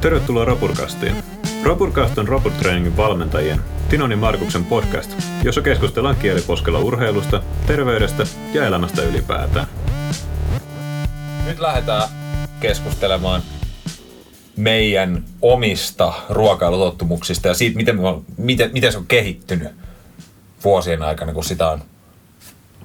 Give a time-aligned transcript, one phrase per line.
[0.00, 1.16] Tervetuloa Rapurkastiin.
[1.64, 5.10] Rapurkast on Rapurtreeningin valmentajien Tinon ja Markuksen podcast,
[5.44, 9.66] jossa keskustellaan kieliposkella urheilusta, terveydestä ja elämästä ylipäätään.
[11.46, 12.08] Nyt lähdetään
[12.60, 13.42] keskustelemaan
[14.56, 17.98] meidän omista ruokailutottumuksista ja siitä, miten,
[18.38, 19.68] miten, miten se on kehittynyt
[20.64, 21.82] vuosien aikana, kun sitä on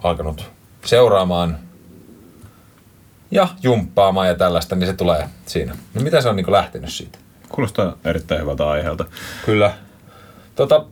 [0.03, 0.51] alkanut
[0.85, 1.59] seuraamaan
[3.31, 5.75] ja jumppaamaan ja tällaista, niin se tulee siinä.
[5.93, 7.19] No mitä se on niin lähtenyt siitä?
[7.49, 9.05] Kuulostaa erittäin hyvältä aiheelta.
[9.45, 9.73] Kyllä.
[10.55, 10.85] Tota,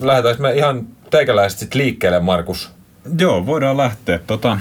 [0.00, 2.70] lähdetäänkö me ihan teikäläiset sitten liikkeelle, Markus?
[3.18, 4.18] Joo, voidaan lähteä.
[4.18, 4.58] Tota,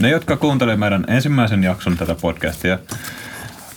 [0.00, 2.78] ne, jotka kuuntelevat meidän ensimmäisen jakson tätä podcastia,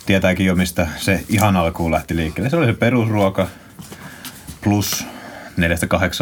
[0.05, 2.49] tietääkin jo, mistä se ihan alkuun lähti liikkeelle.
[2.49, 3.47] Se oli se perusruoka
[4.63, 5.05] plus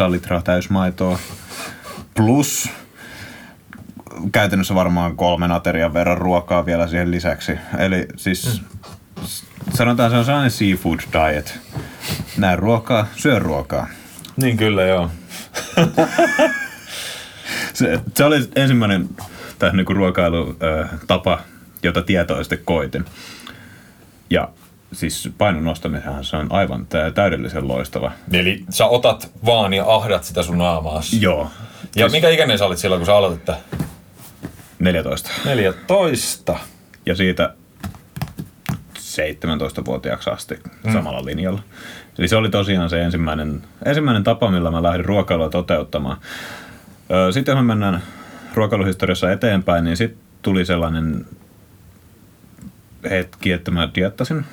[0.08, 1.18] 4-8 litraa täysmaitoa
[2.14, 2.68] plus
[4.32, 7.52] käytännössä varmaan kolmen aterian verran ruokaa vielä siihen lisäksi.
[7.78, 9.24] Eli siis mm.
[9.74, 11.58] sanotaan se on sellainen seafood diet.
[12.36, 13.86] Näe ruokaa, syö ruokaa.
[14.36, 15.10] Niin kyllä joo.
[17.74, 19.08] se, se oli ensimmäinen
[19.58, 21.40] tämä niinku ruokailutapa,
[21.82, 23.04] jota tietoisesti koitin.
[24.30, 24.48] Ja
[24.92, 28.12] siis painon nostamisenhan se on aivan täydellisen loistava.
[28.32, 31.22] Eli sä otat vaan ja ahdat sitä sun naamaasi.
[31.22, 31.50] Joo.
[31.96, 32.12] Ja siis...
[32.12, 33.50] minkä ikäinen sä olit silloin, kun sä aloitit
[34.78, 35.30] 14.
[35.44, 36.56] 14.
[37.06, 37.54] Ja siitä
[38.98, 40.92] 17-vuotiaaksi asti mm.
[40.92, 41.62] samalla linjalla.
[42.18, 46.16] Eli se oli tosiaan se ensimmäinen, ensimmäinen tapa, millä mä lähdin ruokailua toteuttamaan.
[47.30, 48.02] Sitten jos me mennään
[48.54, 51.26] ruokailuhistoriassa eteenpäin, niin sitten tuli sellainen
[53.10, 54.44] hetki, että mä diettasin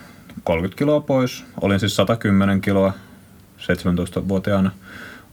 [0.44, 1.46] 30 kiloa pois.
[1.62, 2.94] Olin siis 110 kiloa
[3.58, 4.72] 17-vuotiaana.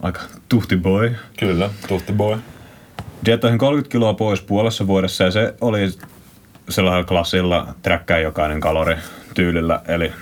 [0.01, 1.17] Aika tuhti boy.
[1.39, 2.39] Kyllä, tuhti boy.
[3.27, 5.89] Diettasin 30 kiloa pois puolessa vuodessa ja se oli
[6.69, 8.97] sellaisella klassilla träkkää jokainen kalori
[9.35, 9.81] tyylillä.
[9.89, 10.13] Eli,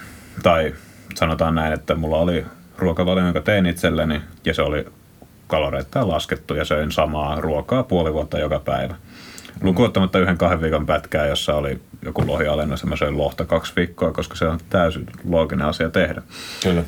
[0.43, 0.75] tai
[1.15, 2.47] sanotaan näin, että mulla oli
[2.79, 4.87] ruokavalio, jonka tein itselleni ja se oli
[5.47, 8.95] kaloreittain laskettu ja söin samaa ruokaa puoli vuotta joka päivä.
[9.63, 14.13] Lukuottamatta yhden kahden viikon pätkää, jossa oli joku lohialennus ja mä söin lohta kaksi viikkoa,
[14.13, 16.23] koska se on täysin looginen asia tehdä.
[16.63, 16.83] Kyllä.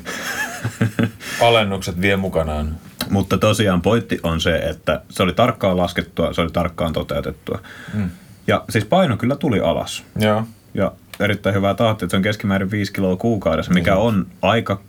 [1.47, 2.77] Alennukset vie mukanaan.
[3.09, 7.59] Mutta tosiaan pointti on se, että se oli tarkkaan laskettua, se oli tarkkaan toteutettua.
[7.93, 8.09] Mm.
[8.47, 10.03] Ja siis paino kyllä tuli alas.
[10.19, 10.43] Joo.
[10.73, 14.81] Ja erittäin hyvää tahtia, että se on keskimäärin 5 kiloa kuukaudessa, mikä on aika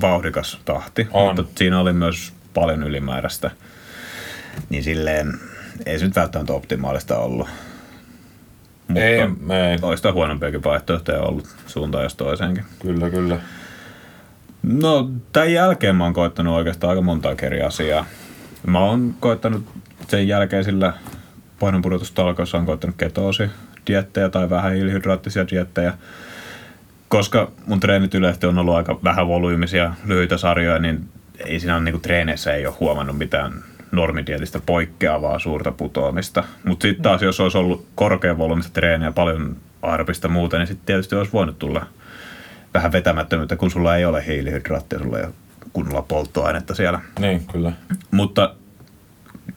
[0.00, 1.06] vauhdikas tahti.
[1.10, 1.36] On.
[1.36, 3.50] Mutta siinä oli myös paljon ylimääräistä.
[4.68, 5.40] Niin silleen
[5.86, 7.48] ei se nyt välttämättä optimaalista ollut.
[8.88, 9.78] Mutta ei, ei.
[9.82, 12.64] olisi sitä huonompiakin vaihtoehtoja ollut suuntaan jos toiseenkin.
[12.82, 13.38] Kyllä, kyllä.
[14.62, 18.04] No, tämän jälkeen mä oon koittanut oikeastaan aika monta eri asiaa.
[18.66, 19.64] Mä oon koittanut
[20.08, 20.92] sen jälkeen sillä
[21.60, 23.50] painonpudotustalkoissa on koittanut ketoosi
[23.86, 25.94] diettejä tai vähän hiilihydraattisia diettejä.
[27.08, 31.08] Koska mun treenit yleisesti on ollut aika vähän volyymisia, lyhyitä sarjoja, niin
[31.46, 36.44] ei siinä niinku treeneissä ei ole huomannut mitään normidietistä poikkeavaa suurta putoamista.
[36.64, 41.32] Mutta sitten taas, jos olisi ollut korkeavolyymista treeniä, paljon arpista muuta, niin sitten tietysti olisi
[41.32, 41.86] voinut tulla
[42.74, 45.34] vähän vetämättömyyttä, kun sulla ei ole hiilihydraattia, sulla ei ole
[45.72, 47.00] kunnolla polttoainetta siellä.
[47.18, 47.72] Niin, kyllä.
[48.10, 48.54] Mutta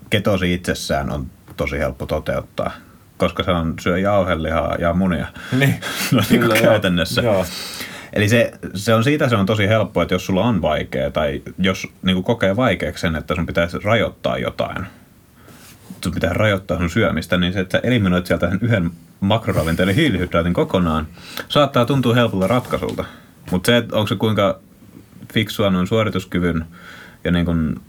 [0.09, 1.25] ketosi itsessään on
[1.57, 2.71] tosi helppo toteuttaa,
[3.17, 5.27] koska se on syö jauhelihaa ja munia.
[5.57, 5.75] Niin,
[6.11, 7.21] no, niin kyllä, käytännössä.
[7.21, 7.45] Joo.
[8.13, 11.41] Eli se, se on siitä se on tosi helppo, että jos sulla on vaikea tai
[11.57, 14.85] jos niin kuin kokee vaikeaksi sen, että sun pitäisi rajoittaa jotain,
[16.03, 19.95] sun pitää rajoittaa sun syömistä, niin se, että sä eliminoit sieltä sen yhden makroravinteen eli
[19.95, 21.07] hiilihydraatin kokonaan,
[21.49, 23.05] saattaa tuntua helpolta ratkaisulta.
[23.51, 24.59] Mutta se, että onko se kuinka
[25.33, 26.65] fiksua noin suorituskyvyn
[27.23, 27.79] ja niin kuin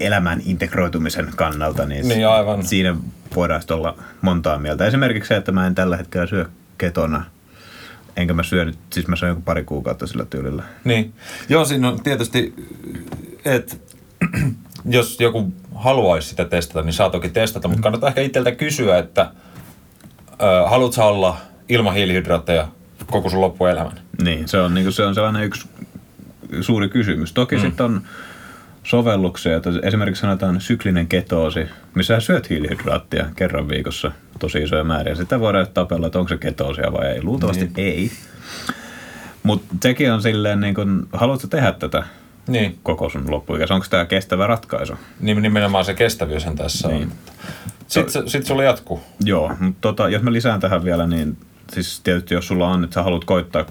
[0.00, 2.66] elämän integroitumisen kannalta, niin, niin aivan.
[2.66, 2.96] siinä
[3.34, 4.86] voidaan olla montaa mieltä.
[4.86, 6.46] Esimerkiksi se, että mä en tällä hetkellä syö
[6.78, 7.24] ketona–
[8.16, 10.62] enkä mä syönyt, siis mä söin joku pari kuukautta sillä tyylillä.
[10.84, 11.14] Niin.
[11.48, 12.54] Joo, siinä on tietysti,
[13.44, 13.76] että
[14.84, 19.30] jos joku haluaisi sitä testata, niin saa toki testata, mutta kannattaa ehkä itseltä kysyä, että
[20.66, 21.36] haluatko olla
[21.68, 22.68] ilman hiilihydraatteja
[23.06, 24.00] koko sun loppuelämän?
[24.22, 25.68] Niin, se on, niin se on sellainen yksi
[26.60, 27.32] suuri kysymys.
[27.32, 27.60] Toki mm.
[27.60, 28.02] sitten on
[28.86, 35.14] sovelluksia, että esimerkiksi sanotaan syklinen ketoosi, missä syöt hiilihydraattia kerran viikossa tosi isoja määriä.
[35.14, 37.22] Sitä voidaan tapella, että onko se ketoosia vai ei.
[37.22, 37.72] Luultavasti niin.
[37.76, 38.10] ei.
[39.42, 42.02] Mutta sekin on silleen, niin kun, haluatko tehdä tätä
[42.48, 42.78] niin.
[42.82, 43.74] koko sun loppuikässä?
[43.74, 44.94] Onko tämä kestävä ratkaisu?
[45.20, 47.02] Niin, nimenomaan se kestävyyshän tässä niin.
[47.02, 47.12] on.
[47.86, 49.00] Sitten sit sulla jatkuu.
[49.24, 51.36] Joo, mutta tota, jos mä lisään tähän vielä, niin
[51.72, 53.64] siis tietysti jos sulla on, että sä haluat koittaa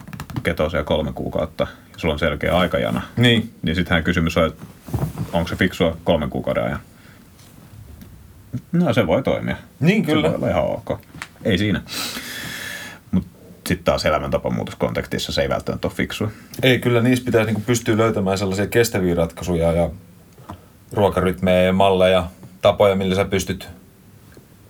[0.43, 4.65] ketoosia kolme kuukautta, sulla on selkeä aikajana, niin, niin sittenhän kysymys on, että
[5.33, 6.79] onko se fiksua kolmen kuukauden ajan.
[8.71, 9.55] No se voi toimia.
[9.79, 10.27] Niin kyllä.
[10.27, 11.01] Se voi olla ihan ok.
[11.43, 11.81] Ei siinä.
[13.11, 13.23] Mut
[13.67, 16.31] sitten taas elämäntapamuutoskontekstissa se ei välttämättä ole fiksua.
[16.63, 19.89] Ei, kyllä niissä pitäisi niinku pystyä löytämään sellaisia kestäviä ratkaisuja ja
[20.93, 22.27] ruokarytmejä ja malleja,
[22.61, 23.69] tapoja, millä sä pystyt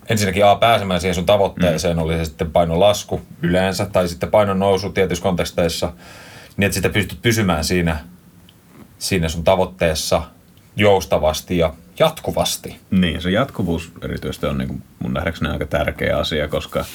[0.09, 2.03] ensinnäkin A, pääsemään siihen sun tavoitteeseen, mm.
[2.03, 5.93] oli se sitten painon lasku yleensä, tai sitten painon nousu tietyissä konteksteissa,
[6.57, 7.97] niin että sitä pystyt pysymään siinä,
[8.99, 10.21] siinä sun tavoitteessa
[10.75, 12.79] joustavasti ja jatkuvasti.
[12.91, 16.85] Niin, se jatkuvuus erityisesti on niin kuin mun nähdäkseni aika tärkeä asia, koska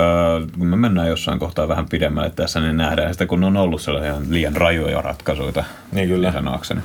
[0.00, 3.80] öö, kun me mennään jossain kohtaa vähän pidemmälle tässä, niin nähdään sitä, kun on ollut
[3.82, 6.32] sellaisia liian rajoja ratkaisuja, Niin kyllä.
[6.32, 6.80] sanoakseni.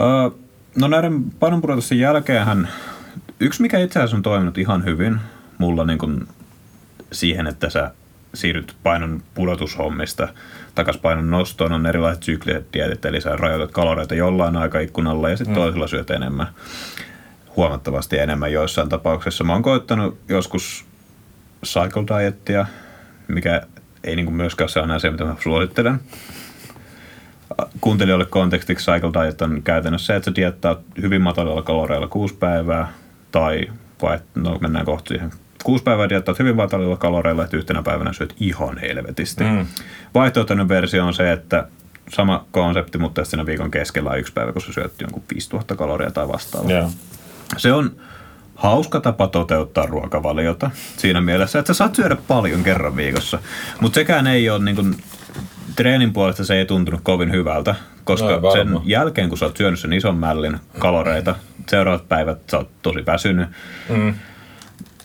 [0.00, 0.30] Öö,
[0.76, 2.68] no näiden painonpudotusten jälkeenhän
[3.40, 5.20] yksi, mikä itse asiassa on toiminut ihan hyvin
[5.58, 6.28] mulla niin kuin
[7.12, 7.90] siihen, että sä
[8.34, 10.28] siirryt painon pudotushommista
[10.74, 15.54] takas painon nostoon, on erilaiset sykliset dietit, eli sä rajoitat kaloreita jollain aikaikkunalla ja sitten
[15.54, 16.46] toisella syöt enemmän,
[17.56, 19.44] huomattavasti enemmän joissain tapauksissa.
[19.44, 20.84] Mä oon koittanut joskus
[21.64, 22.66] cycle dieettia,
[23.28, 23.62] mikä
[24.04, 26.00] ei niin myöskään ole sellainen asia, mitä mä suosittelen.
[27.80, 32.92] Kuuntelijoille kontekstiksi cycle diet on käytännössä se, että sä diettaat hyvin matalilla kaloreilla kuusi päivää,
[33.32, 33.66] tai
[34.02, 35.32] vai, no mennään kohta siihen.
[35.64, 39.44] Kuusi päivää diettaat hyvin matalilla kaloreilla, että yhtenä päivänä syöt ihan helvetisti.
[39.44, 39.66] Mm.
[40.14, 41.68] Vaihtoehtoinen versio on se, että
[42.12, 46.10] sama konsepti, mutta siinä viikon keskellä on yksi päivä, kun sä syöt jonkun 5000 kaloria
[46.10, 46.72] tai vastaavaa.
[46.72, 46.90] Joo.
[47.56, 47.96] Se on
[48.54, 53.38] hauska tapa toteuttaa ruokavaliota siinä mielessä, että sä saat syödä paljon kerran viikossa.
[53.80, 54.96] Mutta sekään ei ole niin kun,
[55.76, 57.74] treenin puolesta se ei tuntunut kovin hyvältä,
[58.04, 61.34] koska No, sen jälkeen kun sä oot syönyt sen ison mällin kaloreita,
[61.68, 63.48] seuraavat päivät sä oot tosi väsynyt,
[63.88, 64.14] Mm.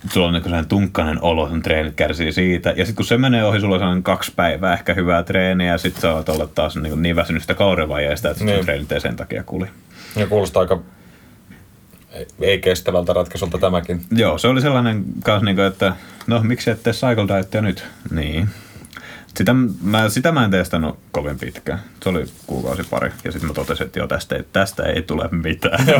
[0.09, 2.69] Sulla on niin sellainen tunkkainen olo, sun treenit kärsii siitä.
[2.69, 5.77] Ja sitten kun se menee ohi, sulla on sellainen kaksi päivää ehkä hyvää treeniä, ja
[5.77, 8.55] sitten sä oot olla taas niin, niin väsynyt sitä kalorivajeesta, että Niin.
[8.57, 9.65] sun treenit ei sen takia kuli.
[10.15, 10.79] Ja kuulostaa aika
[12.41, 14.01] ei- kestävältä ratkaisulta tämäkin.
[14.11, 15.95] Joo, se oli sellainen kanssa, niin kuin, että
[16.27, 17.85] no miksi et tee cycle dietia nyt?
[18.11, 18.49] Niin.
[19.35, 21.79] Sitä mä, sitä mä en testannut kovin pitkään.
[22.03, 23.11] Se oli kuukausi pari.
[23.23, 25.85] Ja sitten mä totesin, että joo, tästä ei, tästä ei tule mitään.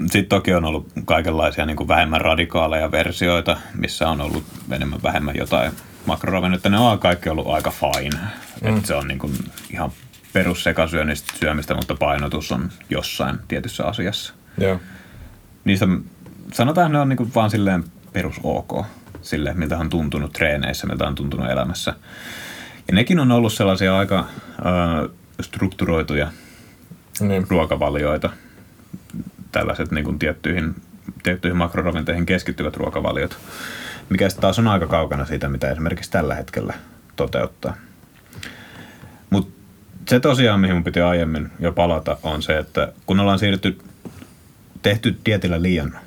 [0.00, 5.36] Sitten toki on ollut kaikenlaisia niin kuin vähemmän radikaaleja versioita, missä on ollut enemmän vähemmän
[5.36, 5.72] jotain
[6.06, 6.68] makroravinnetta.
[6.68, 8.20] Ne on kaikki ollut aika fine.
[8.64, 8.76] Mm.
[8.78, 9.32] Et se on niin kuin
[9.72, 9.90] ihan
[10.32, 14.34] perussekasyönnistä syömistä, mutta painotus on jossain tietyssä asiassa.
[14.58, 14.80] Joo.
[15.64, 15.86] Niistä
[16.52, 18.84] sanotaan, että ne on niin kuin vaan silleen perus ok,
[19.22, 21.94] sille miltä on tuntunut treeneissä, miltä on tuntunut elämässä.
[22.88, 25.10] Ja nekin on ollut sellaisia aika äh,
[25.40, 26.28] strukturoituja
[27.20, 27.46] Niin.
[27.50, 28.30] ruokavalioita,
[29.52, 30.74] tällaiset niin kuin tiettyihin,
[31.22, 33.38] tiettyihin makroravinteihin keskittyvät ruokavaliot,
[34.08, 36.74] mikä sitten taas on aika kaukana siitä, mitä esimerkiksi tällä hetkellä
[37.16, 37.76] toteuttaa.
[39.30, 39.60] Mutta
[40.08, 43.78] se tosiaan, mihin mun piti aiemmin jo palata, on se, että kun ollaan siirrytty,
[44.82, 45.98] tehty dietillä liian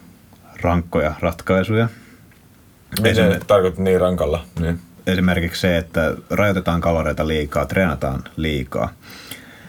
[0.62, 1.90] rankkoja ratkaisuja,
[3.02, 4.46] Niin se tarkoittaa niin rankalla.
[4.60, 4.80] Niin.
[5.08, 8.94] esimerkiksi se, että rajoitetaan kaloreita liikaa, treenataan liikaa.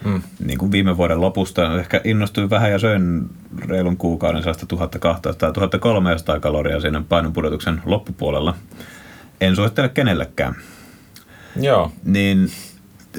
[0.05, 0.23] Mm.
[0.45, 3.31] Niin kuin viime vuoden lopusta ehkä innostuin vähän ja söin
[3.69, 4.67] reilun kuukauden sellaista
[6.37, 8.55] 1200-1300 kaloria siinä painonpudotuksen loppupuolella.
[9.41, 10.57] En suosittele kenellekään.
[11.61, 11.93] Joo.
[12.05, 12.51] Niin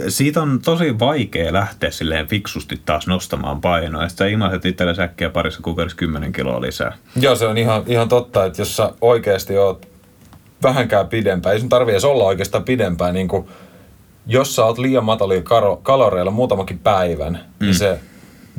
[0.08, 4.04] siitä on tosi vaikea lähteä silleen fiksusti taas nostamaan painoa.
[4.04, 6.98] Ja sitten sä ilmaiset itsellesi äkkiä parissa kuukaudessa 10 kiloa lisää.
[7.16, 9.88] Joo, se on ihan, ihan totta, että jos sä oikeasti oot
[10.64, 13.48] vähänkään pidempään, ei sun tarvii edes olla oikeastaan pidempään, niin kuin,
[14.28, 17.66] jos sä oot liian matalilla karo, kaloreilla muutamakin päivän, mm.
[17.66, 18.00] niin se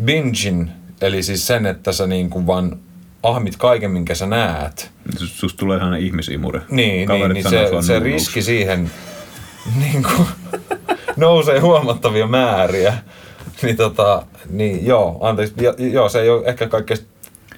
[0.05, 0.71] bingin,
[1.01, 2.77] eli siis sen, että sä niin kuin vaan
[3.23, 6.61] ahmit kaiken, minkä sä näet, Sus- Susta tulee sellainen ihmisimuri.
[6.71, 8.91] niin, niin, Kaverit niin se, se riski siihen
[9.79, 10.29] niin kuin,
[11.17, 12.95] nousee huomattavia määriä.
[13.63, 15.55] Niin, tota, niin joo, anteeksi,
[15.93, 17.01] joo, se ei ole ehkä kaikkein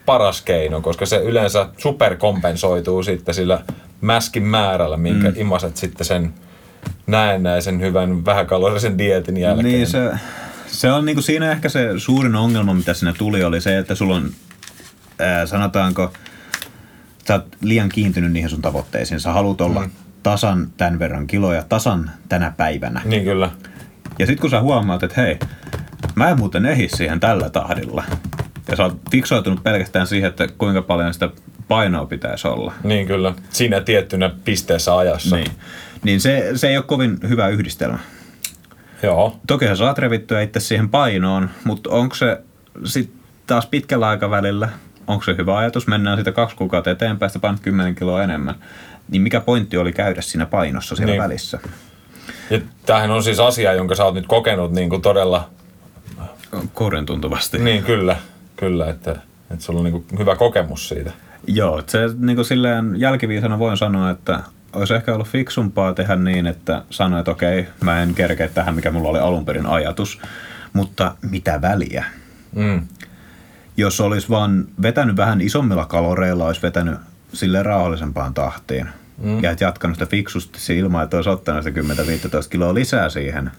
[0.07, 3.63] paras keino, koska se yleensä superkompensoituu sitten sillä
[4.01, 5.35] mäskin määrällä, minkä mm.
[5.37, 6.35] imaset sitten sen
[7.07, 9.65] näennäisen hyvän vähäkalorisen dietin jälkeen.
[9.65, 10.11] Niin se,
[10.67, 14.17] se on niinku siinä ehkä se suurin ongelma, mitä siinä tuli, oli se, että sulla
[14.17, 14.31] on,
[15.19, 16.13] ää, sanotaanko,
[17.29, 19.21] sä oot liian kiintynyt niihin sun tavoitteisiin.
[19.21, 19.91] Sä haluat olla mm.
[20.23, 23.03] tasan tämän verran kiloja, tasan tänä päivänä.
[23.05, 23.51] niin kyllä.
[24.19, 25.39] Ja sitten kun sä huomaat, että hei,
[26.15, 28.05] mä en muuten ehdi siihen tällä tahdilla.
[28.69, 31.31] Ja sä oot fiksoitunut pelkästään siihen, että kuinka paljon sitä
[31.69, 32.73] painoa pitäisi olla.
[32.85, 33.35] Niin kyllä.
[33.51, 35.37] Siinä tiettynä pisteessä ajassa.
[35.37, 35.51] Niin,
[36.03, 37.99] niin se, se ei ole kovin hyvä yhdistelmä.
[39.03, 39.37] Joo.
[39.47, 42.41] Toki sä saat revittyä itse siihen painoon, mutta onko se
[42.85, 44.69] sitten taas pitkällä aikavälillä,
[45.07, 48.55] onko se hyvä ajatus, mennään sitä kaksi kuukautta eteenpäin, sitä painat 10 kiloa enemmän,
[49.09, 51.23] niin mikä pointti oli käydä siinä painossa siellä Niin.
[51.23, 51.59] välissä?
[52.51, 55.51] Ja tämähän on siis asia, jonka sä oot nyt kokenut niin kuin todella
[56.75, 57.59] Kourin tuntuvasti.
[57.59, 58.17] Niin, kyllä.
[58.57, 59.11] Kyllä, että,
[59.51, 61.13] että sulla on niin hyvä kokemus siitä.
[61.47, 64.41] Joo, se niin kuin silleen jälkiviisana voin sanoa, että
[64.73, 68.91] olisi ehkä ollut fiksumpaa tehdä niin, että sanoin, että okei, mä en kerkeä tähän, mikä
[68.91, 70.21] mulla oli alun perin ajatus,
[70.73, 72.05] mutta mitä väliä?
[72.55, 72.87] Mm.
[73.77, 76.99] Jos olisi vaan vetänyt vähän isommilla kaloreilla, olisi vetänyt
[77.33, 78.89] sille rauhallisempaan tahtiin.
[79.19, 79.43] Mm.
[79.43, 81.85] Ja et jatkanut sitä fiksusti ilman, että olisi ottanut sitä 10-15
[82.51, 83.51] kiloa lisää siihen,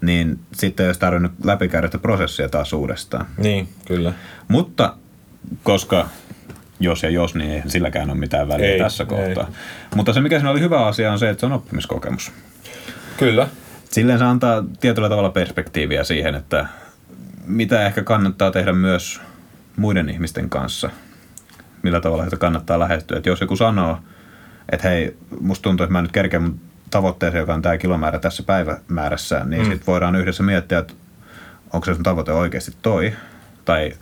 [0.00, 3.26] niin sitten olisi tarvinnut läpikäydä prosessia taas uudestaan.
[3.36, 4.12] Niin, kyllä.
[4.48, 4.96] Mutta
[5.62, 6.08] koska
[6.80, 9.06] jos ja jos, niin eihän silläkään ole mitään väliä Ei, tässä ei.
[9.06, 9.50] kohtaa.
[9.94, 12.32] Mutta se, mikä siinä oli hyvä asia, on se, että se on oppimiskokemus.
[13.16, 13.48] Kyllä.
[13.90, 16.66] Silleen se antaa tietyllä tavalla perspektiiviä siihen, että
[17.46, 19.20] mitä ehkä kannattaa tehdä myös
[19.76, 20.90] muiden ihmisten kanssa.
[21.82, 23.16] Millä tavalla sitä kannattaa lähestyä.
[23.16, 23.98] Että jos joku sanoo,
[24.72, 26.60] että hei, musta tuntuu, että mä nyt kerkeen mun
[26.90, 29.68] tavoitteeseen, joka on tämä kilomäärä tässä päivämäärässä, niin mm.
[29.68, 30.94] sitten voidaan yhdessä miettiä, että
[31.72, 33.12] onko se sun tavoite oikeasti toi,
[33.64, 33.92] tai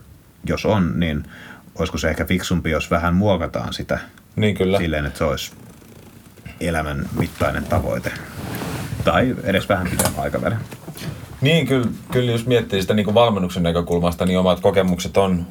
[0.44, 1.24] jos on, niin
[1.78, 3.98] olisiko se ehkä fiksumpi, jos vähän muokataan sitä
[4.36, 4.78] Niin kyllä.
[4.78, 5.52] silleen, että se olisi
[6.60, 8.12] elämän mittainen tavoite.
[9.04, 10.58] Tai edes vähän pidemmän aikavälin.
[11.40, 15.46] Niin, kyllä, kyllä jos miettii sitä niin kuin valmennuksen näkökulmasta, niin omat kokemukset on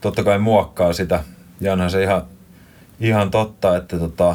[0.00, 1.24] totta kai muokkaa sitä.
[1.60, 2.22] Ja onhan se ihan,
[3.00, 4.34] ihan totta, että tota,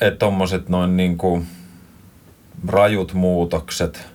[0.00, 1.46] että tommoset noin niin kuin
[2.68, 4.06] rajut muutokset,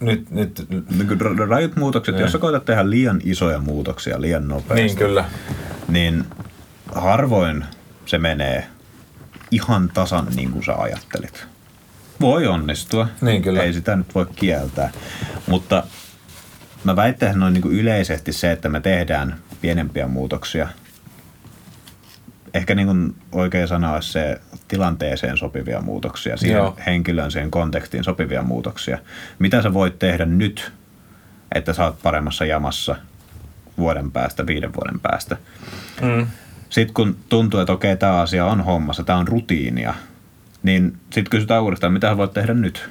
[0.00, 2.22] nyt, nyt, Niin kuin ra- Rajut muutokset, Niin.
[2.22, 5.24] jos sä koetat tehdä liian isoja muutoksia liian nopeasti, niin kyllä,
[5.88, 6.24] niin
[6.94, 7.64] harvoin
[8.06, 8.66] se menee
[9.50, 11.46] ihan tasan niin kuin sä ajattelit.
[12.20, 13.08] Voi onnistua.
[13.20, 13.62] Niin kyllä.
[13.62, 14.90] Ei sitä nyt voi kieltää.
[15.46, 15.82] Mutta
[16.84, 20.68] mä väittäisin noin niin kuin yleisesti se, että me tehdään pienempiä muutoksia.
[22.54, 26.76] Ehkä niin kuin oikein sana olisi se tilanteeseen sopivia muutoksia, siihen Joo.
[26.86, 28.98] henkilön, siihen kontekstiin sopivia muutoksia.
[29.38, 30.72] Mitä sä voit tehdä nyt,
[31.54, 32.96] että sä oot paremmassa jamassa
[33.78, 35.36] vuoden päästä, viiden vuoden päästä.
[36.02, 36.26] mm,
[36.70, 39.94] Sitten kun tuntuu, että okei, tämä asia on hommassa, tämä on rutiinia,
[40.62, 42.90] niin sitten kysytään uudestaan, mitä sä voit tehdä nyt,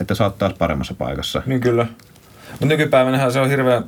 [0.00, 1.42] että sä oot taas paremmassa paikassa.
[1.46, 1.86] niin kyllä.
[2.50, 3.84] Mutta nykypäivänähän se on hirveän,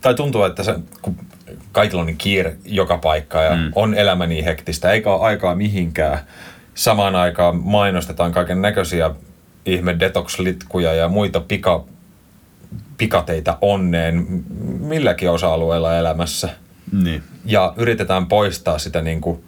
[0.00, 1.16] tai tuntuu, että se, kun
[1.72, 3.72] kaikilla on niin kiire joka paikkaan ja mm.
[3.74, 6.18] on elämä niin hektistä, eikä ole aikaa mihinkään.
[6.74, 9.10] Samaan aikaan mainostetaan kaiken näköisiä
[9.66, 11.84] ihme detox-litkuja ja muita pika,
[12.98, 14.44] pikateitä onneen
[14.80, 16.48] milläkin osa-alueella elämässä.
[17.02, 17.22] Niin.
[17.44, 19.44] Ja yritetään poistaa sitä niin kuin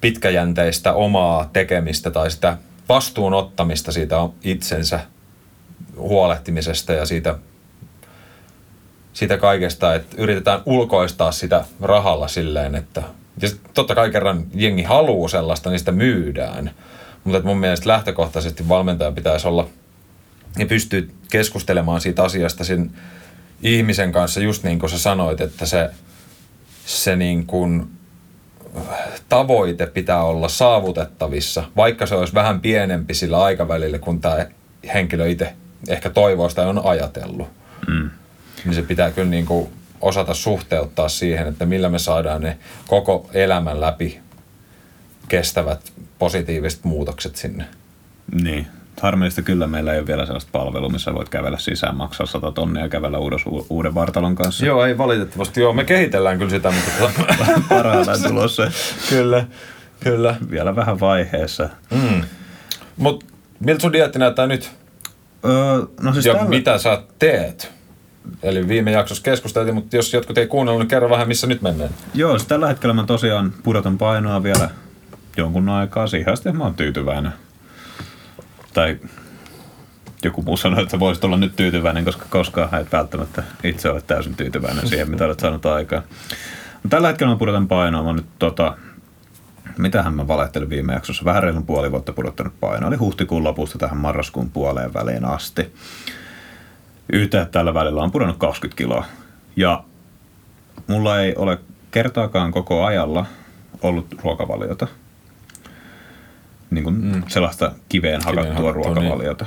[0.00, 2.56] pitkäjänteistä omaa tekemistä tai sitä
[2.88, 5.00] vastuun ottamista siitä itsensä
[5.96, 7.38] huolehtimisesta ja siitä,
[9.16, 13.02] siitä kaikesta, että yritetään ulkoistaa sitä rahalla silleen, että
[13.42, 16.70] ja totta kai kerran jengi haluaa sellaista, niin sitä myydään.
[17.24, 19.68] Mutta mun mielestä lähtökohtaisesti valmentaja pitäisi olla
[20.58, 22.90] ja pystyy keskustelemaan siitä asiasta sen
[23.62, 25.90] ihmisen kanssa, just niin kuin sä sanoit, että se,
[26.86, 27.86] se niin kuin
[29.28, 34.46] tavoite pitää olla saavutettavissa, vaikka se olisi vähän pienempi sillä aikavälillä, kun tämä
[34.94, 35.52] henkilö itse
[35.88, 36.10] ehkä
[36.56, 37.48] ja on ajatellut.
[37.88, 38.10] Mm.
[38.66, 39.68] Niin se pitää kyllä niin kuin
[40.00, 44.20] osata suhteuttaa siihen, että millä me saadaan ne koko elämän läpi
[45.28, 47.64] kestävät positiiviset muutokset sinne.
[48.42, 48.66] Niin.
[49.00, 52.82] Harmillista kyllä meillä ei ole vielä sellaista palvelua, missä voit kävellä sisään, maksaa 100 tonnia
[52.82, 53.38] ja kävellä uuden,
[53.70, 54.66] uuden vartalon kanssa.
[54.66, 55.60] Joo, ei valitettavasti.
[55.60, 57.10] Joo, me kehitellään kyllä sitä, mutta
[57.68, 58.70] Parhaillaan tulossa.
[59.08, 59.46] kyllä,
[60.00, 60.36] kyllä.
[60.50, 61.68] Vielä vähän vaiheessa.
[61.90, 62.22] Mm.
[62.96, 63.26] Mutta
[63.60, 64.70] miltä sun dieetti näyttää nyt?
[65.44, 67.72] Öö, no siis Ja tällä- mitä sä teet?
[68.42, 71.90] Eli viime jaksossa keskusteltiin, mutta jos jotkut ei kuunnellut, niin kerro vähän, missä nyt mennään.
[72.14, 74.70] Joo, siis tällä hetkellä mä tosiaan pudotan painoa vielä
[75.36, 76.06] jonkun aikaa.
[76.06, 77.32] Siihen asti mä oon tyytyväinen.
[78.74, 78.98] Tai
[80.22, 84.34] joku muu sanoi, että voisit olla nyt tyytyväinen, koska koskaan et välttämättä itse ole täysin
[84.34, 86.02] tyytyväinen siihen, mitä olet saanut aikaan.
[86.90, 88.02] Tällä hetkellä mä pudotan painoa.
[88.02, 88.76] Mä nyt tota,
[89.78, 92.88] mitähän mä valehtelin viime jaksossa, vähän reilun puoli vuotta pudottanut painoa.
[92.88, 95.74] Eli huhtikuun lopusta tähän marraskuun puoleen väliin asti.
[97.12, 99.04] Yhteen tällä välillä on pudonnut 20 kiloa.
[99.56, 99.84] Ja
[100.86, 101.58] mulla ei ole
[101.90, 103.26] kertaakaan koko ajalla
[103.82, 104.86] ollut ruokavaliota.
[106.70, 107.22] Niin kuin mm.
[107.28, 109.46] sellaista kiveen hakattua Kiveen hakattua, ruokavaliota.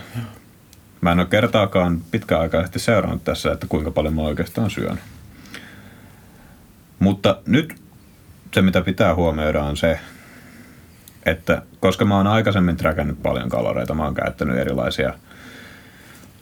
[1.02, 5.00] Mä en ole kertaakaan pitkäaikaisesti seurannut tässä, että kuinka paljon mä oikeastaan syön.
[7.00, 7.76] Mutta nyt
[8.54, 10.00] se, mitä pitää huomioida, on se,
[11.26, 15.14] että koska mä oon aikaisemmin träkännyt paljon kaloreita, mä oon käyttänyt erilaisia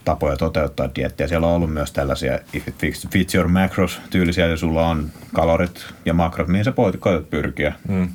[0.07, 1.27] tapoja toteuttaa diettiä.
[1.27, 5.11] Siellä on ollut myös tällaisia if it fits- fits your macros tyylisiä, ja sulla on
[5.33, 7.73] kalorit ja makrot, mihin sä voit koetat pyrkiä.
[7.87, 8.09] Mm.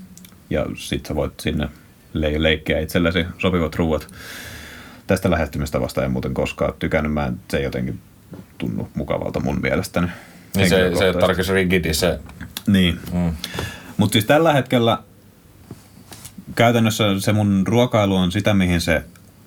[0.51, 1.69] Ja sit sä voit sinne
[2.13, 4.07] le- leikkiä itsellesi sopivat ruuat.
[5.07, 7.13] tästä lähestymistavasta en muuten koskaan tykännyt.
[7.13, 7.99] Mä en, se ei jotenkin
[8.59, 10.07] tunnu mukavalta mun mielestäni.
[10.57, 12.19] Niin se, se tarkoitus rigidi se.
[12.67, 12.99] Niin.
[13.13, 13.33] Mm.
[13.97, 14.99] Mutta siis tällä hetkellä
[16.55, 19.05] käytännössä se mun ruokailu on sitä, mihin se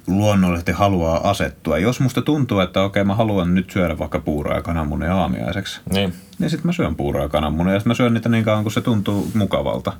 [0.08, 1.78] luonnollisesti haluaa asettua.
[1.78, 6.14] Jos musta tuntuu, että okei mä haluan nyt syödä vaikka puuroa ja kananmunia aamiaiseksi, Niin.
[6.40, 8.72] niin sitten mä syön puuroa ja kananmunia ja sit mä syön niitä niin kauan, kun
[8.72, 9.94] se tuntuu mukavalta.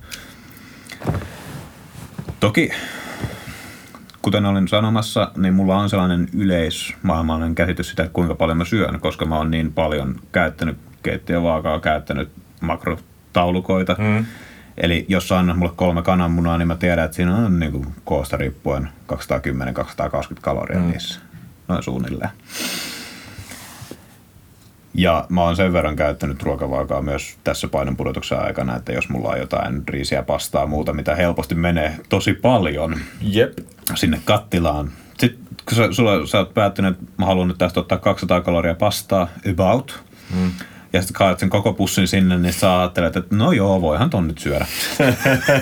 [2.40, 2.70] Toki,
[4.22, 9.00] kuten olin sanomassa, niin mulla on sellainen yleismaailmallinen käsitys sitä, että kuinka paljon mä syön,
[9.00, 12.30] koska mä oon niin paljon käyttänyt keittiövaakaa, käyttänyt
[12.62, 13.96] makrotaulukoita.
[14.00, 14.26] Mm.
[14.78, 17.88] Eli jos sä annat mulle kolme kananmunaa, niin mä tiedän, että siinä on niin kuin
[18.06, 19.18] koosta riippuen 210-220
[20.42, 20.88] kaloria mm.
[20.88, 21.20] niissä.
[21.68, 22.30] Noin suunnilleen.
[24.94, 29.40] Ja mä oon sen verran käyttänyt ruokavaakaa myös tässä painonpudotuksen aikana, että jos mulla on
[29.40, 33.58] jotain riisiä, pastaa muuta, mitä helposti menee tosi paljon Jep.
[33.96, 34.92] sinne kattilaan.
[35.18, 38.76] Sitten kun sä, sulla, sä oot päättänyt, että mä haluan nyt tästä ottaa 200 kaloria
[38.76, 40.04] pastaa, about,
[40.36, 40.52] mm.
[40.96, 44.28] Ja sitten kaat sen koko pussin sinne, niin sä ajattelet, että no joo, voihan ton
[44.28, 44.66] nyt syödä.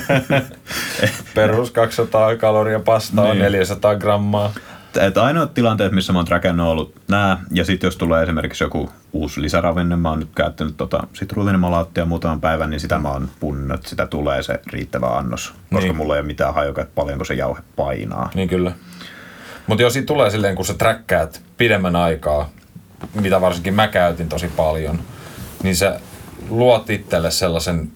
[1.35, 3.39] Perus 200 kaloria pastaa, Niin.
[3.39, 4.53] 400 grammaa.
[5.01, 8.63] Et ainoat tilanteet, missä mä oon trackannut, on ollut nämä, ja sitten jos tulee esimerkiksi
[8.63, 13.29] joku uusi lisäravinne, mä oon nyt käyttänyt tota sitruulinimalaattia muutaman päivän, niin sitä mä oon
[13.39, 15.95] punnut, että sitä tulee se riittävä annos, koska Niin.
[15.95, 18.29] mulla ei ole mitään hajuka, että paljonko se jauhe painaa.
[18.35, 18.71] Niin kyllä.
[19.67, 22.49] Mutta jos siitä tulee silleen, kun sä träkkäät pidemmän aikaa,
[23.21, 24.99] mitä varsinkin mä käytin tosi paljon,
[25.63, 25.99] niin sä
[26.49, 27.91] luot itselle sellaisen,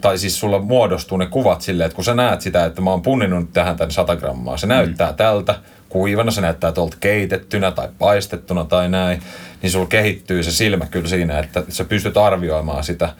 [0.00, 3.02] tai siis sulla muodostuu ne kuvat silleen, että kun sä näet sitä, että mä oon
[3.02, 5.16] punninnut tähän tän 100 grammaa, se näyttää mm.
[5.16, 5.54] tältä,
[5.88, 9.22] kuivana se näyttää tuolta keitettynä tai paistettuna tai näin,
[9.62, 13.14] niin sulla kehittyy se silmä kyllä siinä, että sä pystyt arvioimaan sitä.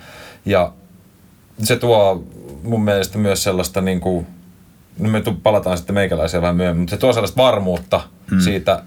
[0.44, 0.72] Ja
[1.62, 2.24] se tuo
[2.62, 4.26] mun mielestä myös sellaista niin kuin,
[4.98, 8.00] no me tu- palataan sitten meikäläiseen vähän myöhemmin, mutta se tuo sellaista varmuutta
[8.30, 8.40] mm.
[8.40, 8.82] siitä,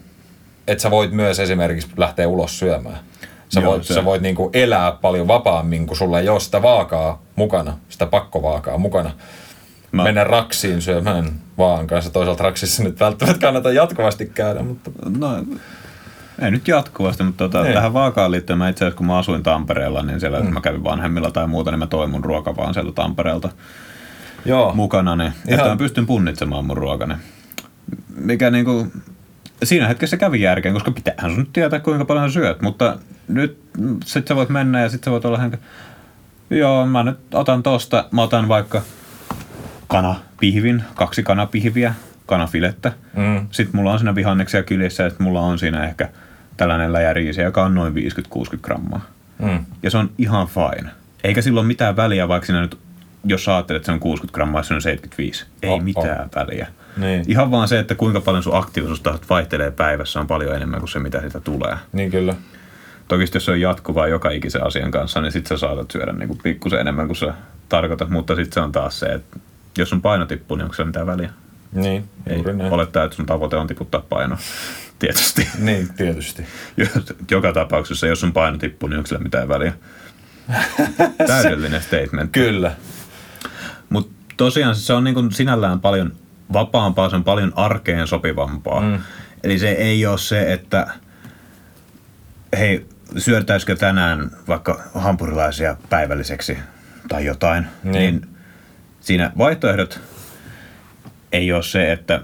[0.68, 3.00] että sä voit myös esimerkiksi lähteä ulos syömään.
[3.56, 6.40] Sä Joo, voit, se- sä voit niin kuin elää paljon vapaammin, kun sulla ei ole
[6.40, 9.12] sitä vaakaa mukana, sitä pakkovaakaa mukana.
[9.92, 10.04] Mä...
[10.04, 12.12] Mennä raksiin syömään vaan kanssa.
[12.12, 15.30] Toisaalta raksissa nyt välttämättä kannata jatkuvasti käydä, mutta No,
[16.42, 17.74] ei nyt jatkuvasti, mutta tota, Ei.
[17.74, 20.54] tähän vaakaan liittyen, mä itse asiassa kun mä asuin Tampereella, niin siellä mm.
[20.54, 23.50] mä kävin vanhemmilla tai muuta, niin mä toin mun ruoka vaan sieltä Tampereelta
[24.46, 24.74] joo.
[24.74, 27.14] mukana, niin Ihan- että mä pystyn punnitsemaan mun ruokani.
[28.16, 28.88] Mikä niinku,
[29.64, 33.60] siinä hetkessä kävi järkeen, koska pitäähän sun nyt tietää, kuinka paljon syöt, mutta nyt
[34.06, 35.58] sit sä voit mennä ja sit sä voit olla ihan,
[36.50, 38.82] joo, mä nyt otan tosta, mä otan vaikka
[39.88, 41.94] kanapihvin, kaksi kanapihviä,
[42.26, 42.92] kanafilettä.
[43.16, 43.48] Mm.
[43.52, 46.10] Sitten mulla on siinä vihanneksia kyljessä ja sitten mulla on siinä ehkä
[46.58, 47.98] tällainen läjä riisiä, joka on noin 50-60
[48.62, 49.06] grammaa.
[49.40, 49.66] Mm.
[49.84, 50.90] Ja se on ihan fine.
[51.24, 52.78] Eikä sillä ole mitään väliä, vaikka siinä nyt,
[53.26, 55.46] jos sä ajattelet, että se on 60 grammaa, se on 75.
[55.62, 55.84] Ei Oh, oh.
[55.84, 56.68] mitään väliä.
[56.98, 57.24] Niin.
[57.28, 61.00] Ihan vaan se, että kuinka paljon sun aktiivisuustasot vaihtelee päivässä on paljon enemmän kuin se,
[61.00, 61.76] mitä sitä tulee.
[61.94, 62.36] Niin kyllä.
[63.08, 66.38] Toki jos se on jatkuvaa joka ikisen asian kanssa, niin sit sä saatat syödä niinku
[66.44, 67.34] pikkusen enemmän kuin sä
[67.70, 69.40] tarkoitat, mutta sitten se on taas se, että
[69.78, 71.30] jos sun paino tippuu, niin onko se mitään väliä?
[71.72, 72.74] Niin, Ei näin.
[72.74, 74.38] olettaa, että sun tavoite on tiputtaa paino.
[75.00, 75.48] Tietysti.
[75.60, 76.46] Niin, tietysti.
[77.32, 79.74] Joka tapauksessa, jos sun paino tippuu, niin onko sillä mitään väliä?
[81.28, 82.32] Täydellinen statement.
[82.32, 82.72] Kyllä.
[83.90, 86.14] Mutta tosiaan se on niin kuin sinällään paljon
[86.54, 88.82] vapaampaa, se on paljon arkeen sopivampaa.
[88.82, 88.98] Mm.
[89.44, 90.88] Eli se ei ole se, että
[92.58, 92.86] hei,
[93.18, 96.58] syötäisikö tänään vaikka hampurilaisia päivälliseksi
[97.08, 97.68] tai jotain.
[97.84, 97.92] Niin.
[97.94, 98.22] Niin.
[98.22, 98.28] niin
[99.00, 100.00] siinä vaihtoehdot
[101.32, 102.22] ei ole se, että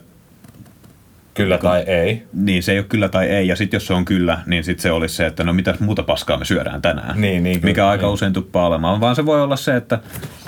[1.34, 2.28] Kyllä tai ei.
[2.34, 3.48] niin se ei ole kyllä tai ei.
[3.48, 6.04] Ja sitten jos se on kyllä, niin sitten se olisi se, että no mitäs muuta
[6.04, 7.22] paskaa me syödään tänään.
[7.22, 8.14] Niin, niin, kyllä, Mikä aika niin.
[8.14, 9.02] usein tuppaa olemaan.
[9.02, 10.00] Vaan se voi olla se, että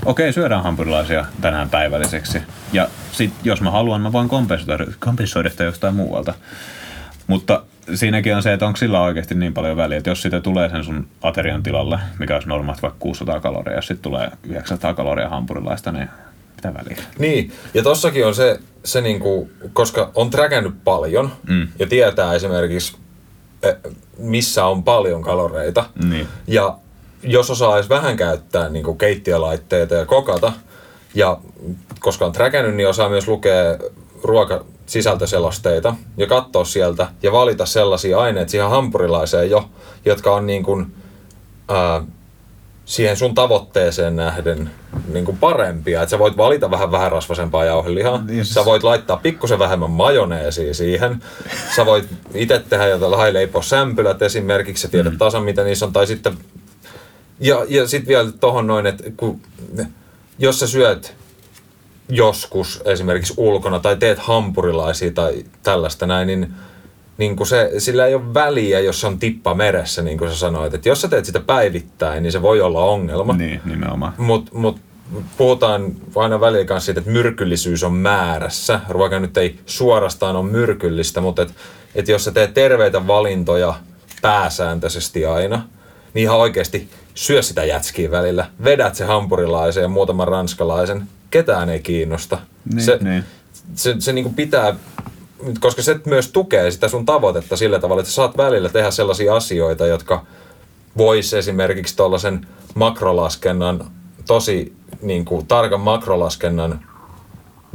[0.05, 2.41] okei, syödään hampurilaisia tänään päivälliseksi.
[2.73, 6.33] Ja sitten jos mä haluan, mä voin kompensoida, kompensoida sitä jostain muualta.
[7.27, 7.63] Mutta
[7.95, 10.83] siinäkin on se, että onko sillä oikeasti niin paljon väliä, että jos sitä tulee sen
[10.83, 15.91] sun aterian tilalle, mikä olisi normaalisti vaikka 600 kaloria, jos sitten tulee 900 kaloria hampurilaista,
[15.91, 16.09] niin
[16.55, 17.03] mitä väliä?
[17.19, 21.67] Niin, ja tossakin on se, se niinku, koska on träkännyt paljon Mm.
[21.79, 22.97] ja tietää esimerkiksi,
[23.63, 23.75] eh,
[24.17, 25.85] missä on paljon kaloreita.
[26.09, 26.27] Niin.
[26.47, 26.77] Ja
[27.23, 30.53] jos osaa edes vähän käyttää niinku keittiölaitteita ja kokata,
[31.15, 31.37] ja
[31.99, 33.77] koska on träkännyt, niin osaa myös lukea
[34.23, 39.69] ruokasisältöselosteita ja katsoa sieltä ja valita sellaisia aineita siihen hampurilaiseen jo,
[40.05, 40.93] jotka on niin kuin,
[41.69, 42.03] ää,
[42.85, 44.69] siihen sun tavoitteeseen nähden
[45.13, 46.01] niin kuin parempia.
[46.01, 48.17] Että sä voit valita vähän vähän rasvasempaa jauhelihaa.
[48.21, 51.23] Niin siis- Sä voit laittaa pikkusen vähemmän majoneesia siihen.
[51.75, 54.81] Sä voit itse tehdä jotain haileipoa sämpylät esimerkiksi.
[54.81, 55.93] Sä tiedät tasan mitä niissä on.
[55.93, 56.37] Tai sitten
[57.39, 59.41] ja, ja sitten vielä tohon noin, että kun,
[60.39, 61.15] jos sä syöt
[62.15, 66.53] joskus esimerkiksi ulkona tai teet hampurilaisia tai tällaista näin, niin,
[67.17, 70.37] niin kuin se, sillä ei ole väliä, jos se on tippa meressä, niin kuin sä
[70.37, 70.73] sanoit.
[70.73, 73.33] Että jos sä teet sitä päivittäin, niin se voi olla ongelma.
[73.33, 74.13] Niin, nimenomaan.
[74.17, 74.77] Mutta mut,
[75.37, 78.79] puhutaan aina välillä kanssa siitä, että myrkyllisyys on määrässä.
[78.89, 81.55] Ruoka nyt ei suorastaan ole myrkyllistä, mutta et,
[81.95, 83.73] et jos sä teet terveitä valintoja
[84.21, 85.61] pääsääntöisesti aina,
[86.13, 88.45] niin ihan oikeasti syö sitä jätskiä välillä.
[88.63, 91.07] Vedät se hampurilaisen ja muutaman ranskalaisen.
[91.33, 92.37] Ketään ei kiinnosta.
[92.73, 93.23] Niin, se, niin.
[93.75, 94.75] se, se niinku pitää,
[95.59, 99.35] koska se myös tukee sitä sun tavoitetta sillä tavalla, että sä saat välillä tehdä sellaisia
[99.35, 100.25] asioita, jotka
[100.97, 103.91] vois esimerkiksi tuollaisen makrolaskennan,
[104.27, 106.85] tosi niin kuin, tarkan makrolaskennan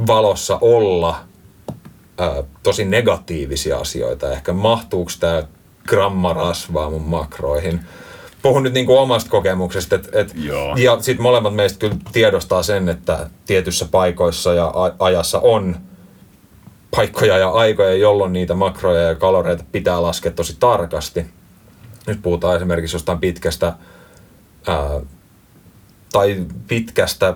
[0.07, 1.19] valossa olla
[2.17, 4.31] ää, tosi negatiivisia asioita.
[4.31, 5.43] Ehkä mahtuuko tämä
[5.87, 7.79] gramma rasvaa mun makroihin.
[8.41, 9.95] Puhun nyt niin kuin omasta kokemuksesta.
[9.95, 10.75] Et, et, Joo.
[10.75, 15.75] ja sitten molemmat meistä kyllä tiedostaa sen, että tietyissä paikoissa ja ajassa on
[16.95, 21.25] paikkoja ja aikoja, jolloin niitä makroja ja kaloreita pitää laskea tosi tarkasti.
[22.07, 23.73] Nyt puhutaan esimerkiksi jostain pitkästä
[24.67, 25.01] ää,
[26.11, 27.35] tai pitkästä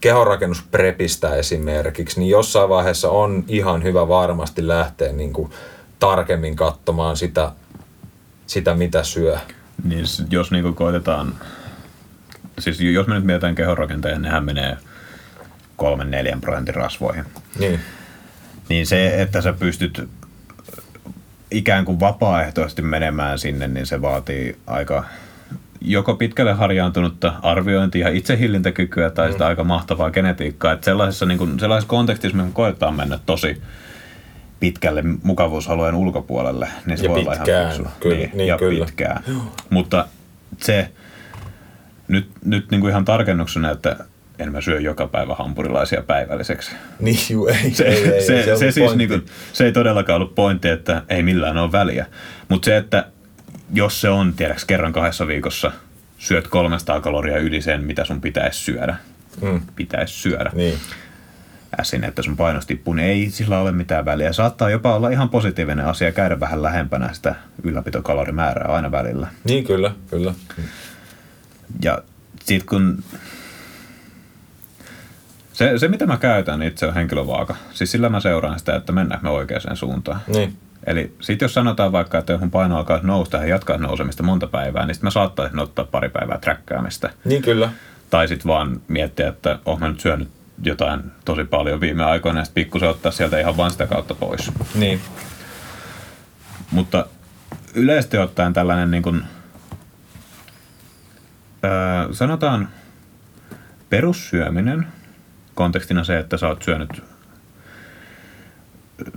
[0.00, 5.50] kehonrakennusprepistä esimerkiksi, niin jossain vaiheessa on ihan hyvä varmasti lähteä niin kuin
[5.98, 7.52] tarkemmin katsomaan sitä,
[8.46, 9.38] sitä, mitä syö.
[9.84, 11.34] Niin jos niinku koitetaan,
[12.58, 14.76] siis jos me nyt mietitään kehonrakenteen, nehän menee
[15.76, 17.24] kolmen neljän prosentin rasvoihin.
[17.58, 17.80] Niin,
[18.68, 20.08] Niin se, että sä pystyt
[21.50, 25.04] ikään kuin vapaaehtoisesti menemään sinne, niin se vaatii aika
[25.80, 30.72] joko pitkälle harjaantunutta arviointia ja itsehillintäkykyä tai sitä aika mahtavaa genetiikkaa.
[30.72, 33.62] Että sellaisessa, niin kuin, sellaisessa kontekstissa, mihin koetaan mennä tosi
[34.60, 37.90] pitkälle mukavuusalueen ulkopuolelle, niin se Ja voi olla pitkään, ihan fiksu.
[38.00, 38.84] kyllä, niin, niin ja kyllä.
[38.84, 39.22] pitkään.
[39.70, 40.06] Mutta
[40.58, 40.90] se,
[42.08, 43.96] nyt, nyt niin kuin ihan tarkennuksena, että
[44.38, 46.70] en mä syö joka päivä hampurilaisia päivälliseksi.
[47.00, 49.06] niin juu, ei, Se, ei, ei, se, se, on se, siis pointti.
[49.06, 52.06] niinku, se ei todellakaan ollut pointti, että ei millään ole väliä.
[52.48, 53.06] Mutta se, että
[53.74, 55.72] jos se on, tiedäks, kerran kahdessa viikossa
[56.18, 58.96] syöt 300 kaloria yli sen, mitä sun pitäisi syödä,
[59.40, 60.74] Mm, pitäisi syödä, niin,
[61.80, 64.32] äsin, että sun painos tippuu, niin ei sillä ole mitään väliä.
[64.32, 69.26] Saattaa jopa olla ihan positiivinen asia käydä vähän lähempänä sitä ylläpitokalorimäärää aina välillä.
[69.44, 70.34] niin kyllä, kyllä.
[71.82, 72.02] Ja
[72.44, 73.04] sit kun...
[75.52, 77.56] Se, se mitä mä käytän itse on henkilövaaka.
[77.72, 80.20] Siis sillä mä seuraan sitä, että mennäänkö me oikeaan suuntaan.
[80.26, 84.46] Niin, Eli sit jos sanotaan vaikka, että mun paino alkaa nousta ja jatkaa nousemista monta
[84.46, 87.10] päivää, niin sit mä saattaisin ottaa pari päivää träkkäämistä.
[87.24, 87.70] niin kyllä.
[88.10, 90.28] Tai sit vaan miettiä, että oon mä nyt syönyt
[90.62, 94.52] jotain tosi paljon viime aikoina ja pikkusen ottaa sieltä ihan vaan sitä kautta pois.
[94.74, 95.00] Niin,
[96.70, 97.06] Mutta
[97.74, 99.22] yleisesti ottaen tällainen niin kuin,
[101.64, 102.68] öö, sanotaan
[103.90, 104.86] perussyöminen,
[105.54, 107.02] kontekstina se, että sä oot syönyt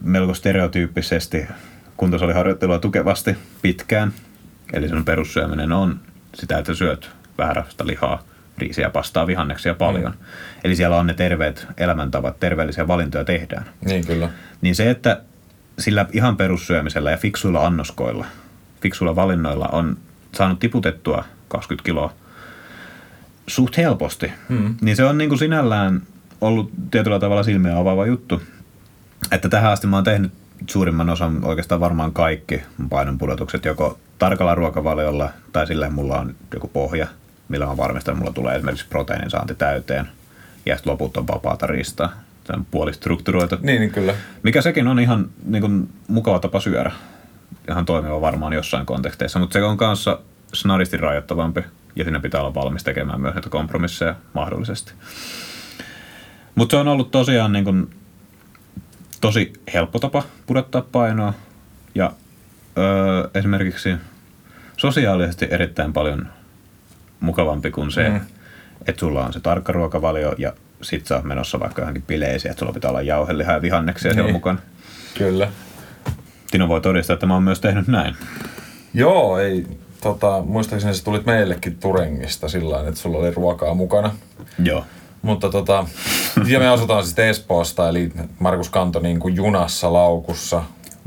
[0.02, 1.48] melko stereotyyppisesti
[1.98, 4.14] kuntosaliharjoittelua tukevasti pitkään.
[4.74, 6.00] Eli sun perussyöminen on
[6.36, 8.24] sitä, että syöt rasvasta lihaa,
[8.62, 10.12] riisiä, pastaa, vihanneksia paljon.
[10.12, 10.26] Mm.
[10.64, 14.30] Eli siellä on ne terveet elämäntavat, terveellisiä valintoja tehdään niin kyllä.
[14.62, 15.22] niin se, että
[15.80, 18.26] sillä ihan perussyömisellä ja fiksuilla annoskoilla,
[18.82, 19.98] fiksuilla valinnoilla on
[20.36, 22.14] saanut tiputettua 20 kiloa
[23.48, 24.76] suht helposti, Mm.
[24.82, 26.02] niin se on niin kuin sinällään
[26.42, 28.42] ollut tietyllä tavalla silmiä avaava juttu.
[29.32, 30.32] Että tähän asti mä oon tehnyt
[30.68, 36.68] suurimman osan, oikeastaan varmaan kaikki mun painonpudotukset joko tarkalla ruokavaliolla tai sillä mulla on joku
[36.68, 37.08] pohja,
[37.52, 40.08] millä mä varmistan, että mulla tulee esimerkiksi proteiinin saanti täyteen
[40.66, 42.12] ja sitten loput on vapaata riistaa.
[42.44, 43.56] Se on puolistrukturoitu.
[43.62, 44.16] Niin, niin kyllä.
[44.44, 46.92] Mikä sekin on ihan niin kuin, mukava tapa syödä.
[47.70, 50.20] Ihan toimiva varmaan jossain konteksteissa, mutta se on kanssa
[50.54, 51.64] snaristi rajoittavampi
[51.96, 54.94] ja siinä pitää olla valmis tekemään myös näitä kompromisseja mahdollisesti.
[56.56, 57.90] Mutta se on ollut tosiaan niin kuin,
[59.22, 61.34] tosi helppo tapa pudottaa painoa
[61.96, 62.12] ja
[62.78, 63.96] öö, esimerkiksi
[64.78, 66.28] sosiaalisesti erittäin paljon
[67.22, 68.20] mukavampi kuin se, Mm.
[68.88, 72.60] että sulla on se tarkka ruokavalio ja sit sä oot menossa vaikka johonkin bileisiin, että
[72.60, 74.32] sulla pitää olla jauhelihaa ja vihanneksia Niin.
[74.32, 74.60] mukana.
[75.18, 75.48] Kyllä.
[76.52, 78.16] Tino voi todistaa, että mä oon myös tehnyt näin.
[78.94, 79.66] Joo, ei,
[80.02, 84.12] tota, muistaakseni sä tulit meillekin Turengista sillä että sulla oli ruokaa mukana.
[84.64, 84.86] Joo.
[85.22, 85.86] Mutta tota,
[86.48, 90.64] ja me asutaan sitten Espoosta, eli Markus Kanto niin kuin junassa laukussa.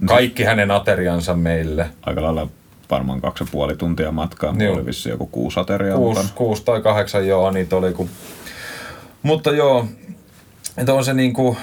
[0.07, 1.91] Kaikki hänen ateriansa meille.
[2.03, 2.49] Aika lailla
[2.91, 4.49] varmaan kaksi ja puoli tuntia matkaa.
[4.49, 4.57] Joo.
[4.57, 7.93] Mulla oli vissi joku kuusi ateriaa Kuusi, kuusi tai kahdeksan joo, niitä oli.
[7.93, 8.09] Kun...
[9.23, 9.87] Mutta joo,
[10.77, 11.57] että on se niinku,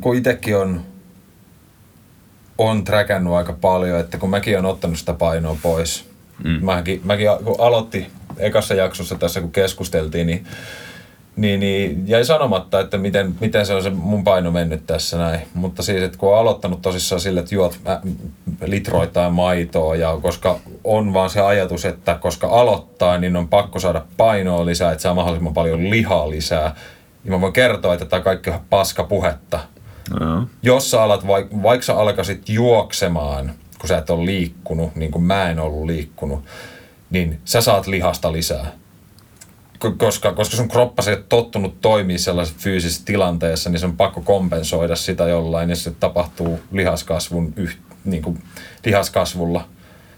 [0.00, 0.80] kun itekin on,
[2.58, 6.08] on träkännyt aika paljon, että kun mäkin on ottanut sitä painoa pois.
[6.44, 6.64] Mm.
[6.64, 10.46] Mäkin, mäkin kun aloitti ekassa jaksossa tässä, kun keskusteltiin, niin
[11.38, 15.40] niin, niin jäi sanomatta, että miten, miten se on se mun paino mennyt tässä näin.
[15.54, 17.98] Mutta siis, että kun on aloittanut tosissaan sille, että juot äh,
[18.66, 24.04] litroittain maitoa ja koska on vaan se ajatus, että koska aloittaa, niin on pakko saada
[24.16, 26.74] painoa lisää, että saa mahdollisimman paljon lihaa lisää.
[27.24, 29.60] Ja mä voin kertoa, että tämä kaikki on paska puhetta.
[30.20, 30.42] Joo.
[30.62, 35.24] Jos sä alat, vaik- vaikka sä alkaisit juoksemaan, kun sä et ole liikkunut, niin kuin
[35.24, 36.44] mä en ollut liikkunut,
[37.10, 38.66] niin sä saat lihasta lisää.
[39.84, 43.96] Ko- Koska, koska sun kroppa ei ole tottunut toimii sellaisessa fyysisessä tilanteessa, niin se on
[43.96, 48.42] pakko kompensoida sitä jollain, ja se tapahtuu lihaskasvun yh, niin kuin
[48.84, 49.68] lihaskasvulla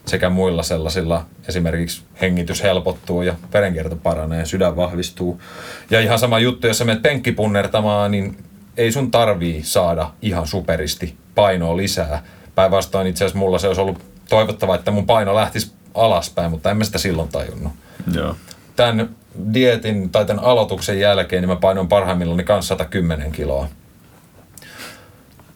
[0.06, 5.42] sekä muilla sellaisilla, esimerkiksi hengitys helpottuu ja verenkierto paranee, sydän vahvistuu.
[5.90, 8.36] Ja ihan sama juttu, jos sä menet penkkipunnertamaan, niin
[8.76, 12.22] ei sun tarvii saada ihan superisti painoa lisää.
[12.54, 16.76] Päinvastoin itse asiassa mulla se olisi ollut toivottavaa, että mun paino lähtisi alaspäin, mutta en
[16.76, 17.72] mä sitä silloin tajunnut.
[18.14, 18.36] Joo.
[18.80, 19.08] Tämän
[19.54, 23.68] dietin tai tämän aloituksen jälkeen niin mä painoin parhaimmillani kanssa 110 kiloa.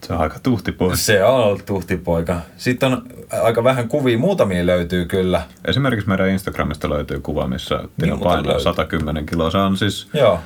[0.03, 1.05] Se on aika tuhti pois.
[1.05, 2.41] Se on ollut tuhtipoika.
[2.57, 3.03] Sitten on
[3.43, 5.41] aika vähän kuvia, muutamia löytyy kyllä.
[5.67, 8.63] Esimerkiksi meidän Instagramista löytyy kuva, missä Tino Niin, painaa löytyy.
[8.63, 9.51] 110 kiloa.
[9.51, 10.39] Se on siis Joo.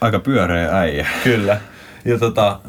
[0.00, 1.06] aika pyöreä äijä.
[1.24, 1.60] Kyllä.
[2.04, 2.60] Ja, tota,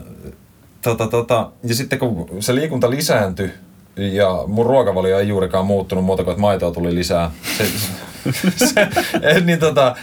[0.82, 3.52] tota, tota, ja sitten kun se liikunta lisääntyi
[3.96, 7.32] ja mun ruokavalio ei juurikaan muuttunut muuta kuin, että maitoa tuli lisää.
[7.58, 7.64] Se,
[8.74, 8.88] se,
[9.22, 9.96] eh, niin tota,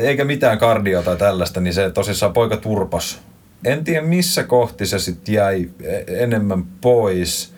[0.00, 3.20] eikä mitään kardio tai tällaista, niin se tosissaan poika turpas.
[3.64, 7.52] En tiedä missä kohti se sitten jäi e- enemmän pois.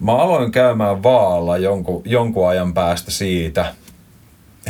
[0.00, 3.74] Mä aloin käymään vaalla jonkun, jonkun ajan päästä siitä,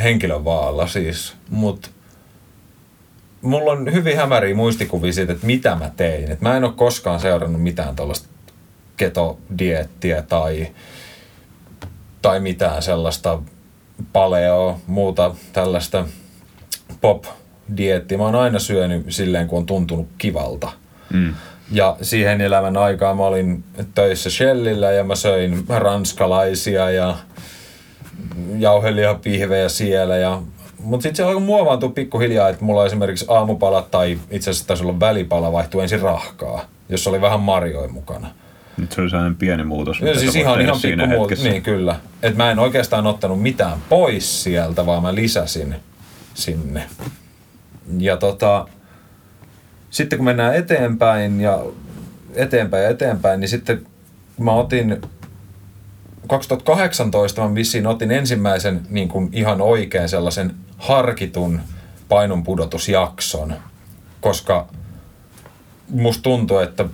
[0.03, 1.89] henkilövaalla siis, mutta
[3.41, 6.31] mulla on hyvin hämäriä muistikuvia siitä, että mitä mä tein.
[6.31, 8.27] Et mä en ole koskaan seurannut mitään tällaista
[8.97, 10.67] ketodiettiä tai,
[12.21, 13.39] tai mitään sellaista
[14.13, 16.05] paleo, muuta tällaista
[17.01, 18.17] pop-diettiä.
[18.17, 20.71] Mä oon aina syönyt silleen, kun on tuntunut kivalta.
[21.13, 21.33] Mm.
[21.71, 23.63] Ja siihen elämän aikaan mä olin
[23.95, 27.15] töissä Shellillä ja mä söin ranskalaisia ja
[28.57, 30.17] jauhelihapihvejä siellä.
[30.17, 30.41] Ja,
[30.83, 34.99] mutta sitten se alkoi muovaantua pikkuhiljaa, että mulla esimerkiksi aamupala tai itse asiassa taisi olla
[34.99, 38.29] välipala vaihtui ensin rahkaa, jossa oli vähän marjoja mukana.
[38.79, 41.49] Nyt se oli sellainen pieni muutos, mitä siis ihan, ihan siinä pikku hetkessä.
[41.49, 41.95] Niin, kyllä.
[42.23, 45.75] Et mä en oikeastaan ottanut mitään pois sieltä, vaan mä lisäsin
[46.33, 46.83] sinne.
[47.97, 48.67] Ja tota,
[49.89, 51.63] sitten kun mennään eteenpäin ja
[52.35, 53.85] eteenpäin ja eteenpäin, niin sitten
[54.39, 55.01] mä otin
[56.27, 61.59] 2018 mä vissiin otin ensimmäisen niin kuin ihan oikein sellaisen harkitun
[62.09, 63.53] painonpudotusjakson,
[64.21, 64.67] koska
[65.89, 66.85] musta tuntuu, että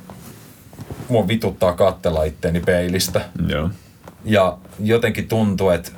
[1.09, 3.21] mua vituttaa kattella itteeni peilistä.
[3.47, 3.69] Joo.
[4.25, 5.91] Ja jotenkin tuntuu, että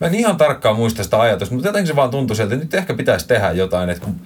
[0.00, 2.74] mä en ihan tarkkaan muista sitä ajatusta, mutta jotenkin se vaan tuntui sieltä, että nyt
[2.74, 4.20] ehkä pitäisi tehdä jotain, että kun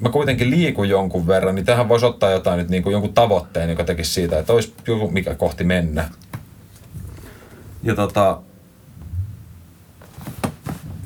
[0.00, 3.70] mä kuitenkin liikun jonkun verran, niin tähän voisi ottaa jotain nyt niin kuin jonkun tavoitteen,
[3.70, 6.08] joka tekisi siitä, että olisi joku mikä kohti mennä.
[7.82, 8.40] Ja tota,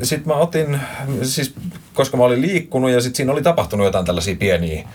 [0.03, 0.81] sitten mä otin,
[1.23, 1.55] siis
[1.95, 4.89] koska mä olin liikkunut ja sitten siinä oli tapahtunut jotain tällaisia pieniä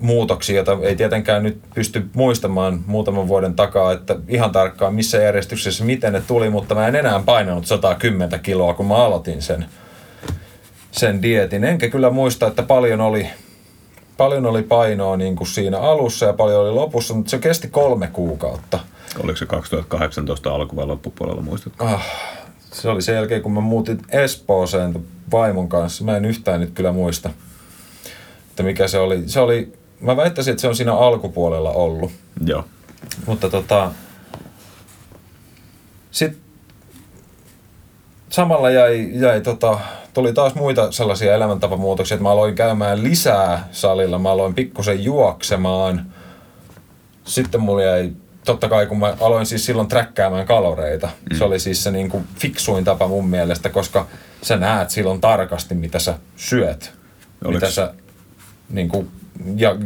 [0.00, 5.84] muutoksia, joita ei tietenkään nyt pysty muistamaan muutaman vuoden takaa, että ihan tarkkaan missä järjestyksessä,
[5.84, 9.66] miten ne tuli, mutta mä en enää painanut 110 kiloa, kun mä aloitin sen,
[10.90, 11.64] sen dietin.
[11.64, 13.28] Enkä kyllä muista, että paljon oli,
[14.16, 18.06] paljon oli painoa niin kuin siinä alussa ja paljon oli lopussa, mutta se kesti kolme
[18.06, 18.78] kuukautta.
[19.22, 21.84] Oliko se 2018 alku vai loppupuolella, muistatko?
[21.84, 22.06] Ah,
[22.72, 26.04] se oli sen jälkeen, kun mä muutin Espooseen vaimon kanssa.
[26.04, 27.30] Mä en yhtään nyt kyllä muista,
[28.54, 29.22] että mikä se oli.
[29.26, 32.12] Se oli, mä väittäisin, että se on siinä alkupuolella ollut.
[32.46, 32.64] Joo.
[33.26, 33.90] Mutta tota,
[36.10, 36.40] sitten
[38.30, 39.78] samalla jäi, jäi tota,
[40.14, 46.06] tuli taas muita sellaisia elämäntapamuutoksia, että mä aloin käymään lisää salilla, mä aloin pikkusen juoksemaan.
[47.24, 48.12] Sitten mulla jäi,
[48.44, 51.38] totta kai kun mä aloin siis silloin träkkäämään kaloreita, mm.
[51.38, 54.06] se oli siis se niin kuin fiksuin tapa mun mielestä, koska
[54.42, 56.92] sä näet silloin tarkasti, mitä sä syöt.
[57.44, 57.94] Oliks- Mitä sä,
[58.68, 59.10] niin kuin,
[59.56, 59.76] ja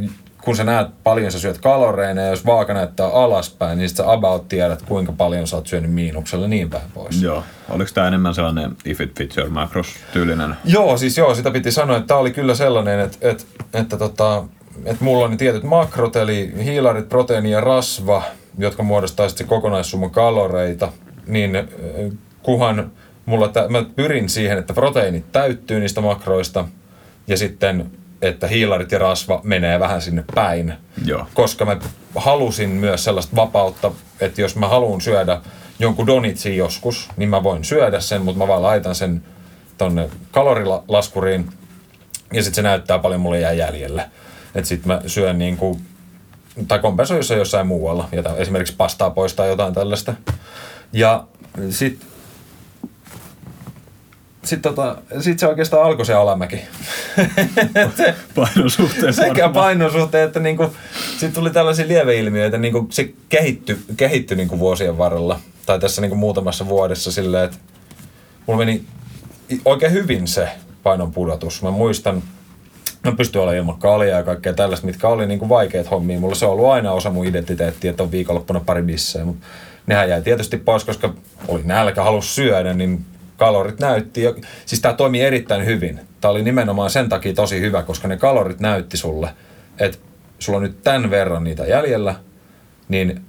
[0.43, 4.13] kun sä näet paljon sä syöt kaloreina ja jos vaaka näyttää alaspäin, niin sit sä
[4.13, 7.23] about tiedät, kuinka paljon sä oot syönyt miinuksella niin päin pois.
[7.23, 7.45] Joo.
[7.69, 10.55] Oliko tämä enemmän sellainen if it fits your macros tyylinen?
[10.65, 14.45] Joo, siis joo, sitä piti sanoa, että tämä oli kyllä sellainen, että, että, että, tota,
[14.85, 18.23] että mulla on ne tietyt makrot, eli hiilarit, proteiini ja rasva,
[18.59, 20.93] jotka muodostaa sitten se kokonaissumma kaloreita,
[21.27, 21.65] niin äh,
[22.43, 22.91] kuhan
[23.27, 26.69] mulla, tä, mä pyrin siihen, että proteiinit täyttyy niistä makroista,
[27.27, 27.91] ja sitten,
[28.23, 31.27] että hiilarit ja rasva menee vähän sinne päin, Joo.
[31.35, 31.77] koska mä
[32.15, 35.41] halusin myös sellaista vapautta, että jos mä haluan syödä
[35.79, 39.23] jonkun donitsin joskus, niin mä voin syödä sen, mutta mä vaan laitan sen
[39.79, 41.51] tonne kalorilaskuriin
[42.33, 44.11] ja sitten se näyttää paljon mulle jää jäljelle.
[44.55, 45.81] Että sitten mä syön niin kuin,
[46.69, 50.15] tai kompensoin jossain, jossain muualla, ja esimerkiksi pastaa poistaa jotain tällaista.
[50.93, 51.25] Ja
[51.71, 52.08] sitten
[54.45, 56.57] sitten tota, sit se oikeastaan alkoi se alamäki.
[58.35, 60.73] Painon suhteen Sekä painon suhteen, että niinku,
[61.11, 65.41] sitten tuli tällaisia lieveilmiöitä, niinku se kehittyi, kehittyi niinku vuosien varrella.
[65.67, 67.57] Tai tässä niinku muutamassa vuodessa silleen, että
[68.47, 68.83] mulla meni
[69.65, 70.49] oikein hyvin se
[70.83, 71.63] painon pudotus.
[71.63, 72.23] Mä muistan,
[73.05, 76.21] mä pystyn olemaan ilman kaljaa ja kaikkea tällaista, mitkä oli niinku vaikeat hommia.
[76.21, 79.47] Mulla se on ollut aina osa mun identiteettiä, että on viikonloppuna pari bissejä, mutta
[79.87, 81.15] nehän jäi tietysti pois, koska
[81.49, 83.05] oli nälkä, halus syödä, niin
[83.39, 84.21] kalorit näytti.
[84.67, 86.01] Siis tämä toimii erittäin hyvin.
[86.21, 89.31] Tämä oli nimenomaan sen takia tosi hyvä, koska ne kalorit näytti sulle,
[89.79, 89.99] että
[90.39, 92.15] sulla on nyt tämän verran niitä jäljellä,
[92.89, 93.23] niin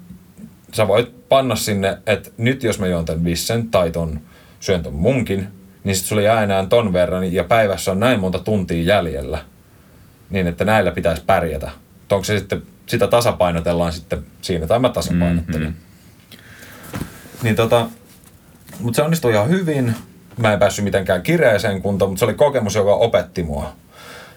[0.74, 4.22] sä voit panna sinne, että nyt jos mä juon tämän vissen tai ton,
[4.60, 5.48] syön ton munkin,
[5.84, 9.45] niin sitten sulla jää enää ton verran ja päivässä on näin monta tuntia jäljellä,
[10.30, 11.72] niin että näillä pitäisi pärjätä.
[12.12, 15.62] Onko se sitten, sitä tasapainotellaan sitten siinä, tai mä tasapainottelen.
[15.62, 15.89] Mm-hmm.
[17.43, 17.88] Niin tota,
[18.79, 19.95] mutta se onnistui ihan hyvin.
[20.37, 23.71] Mä en päässyt mitenkään kireeseen kuntoon, mutta se oli kokemus, joka opetti mua.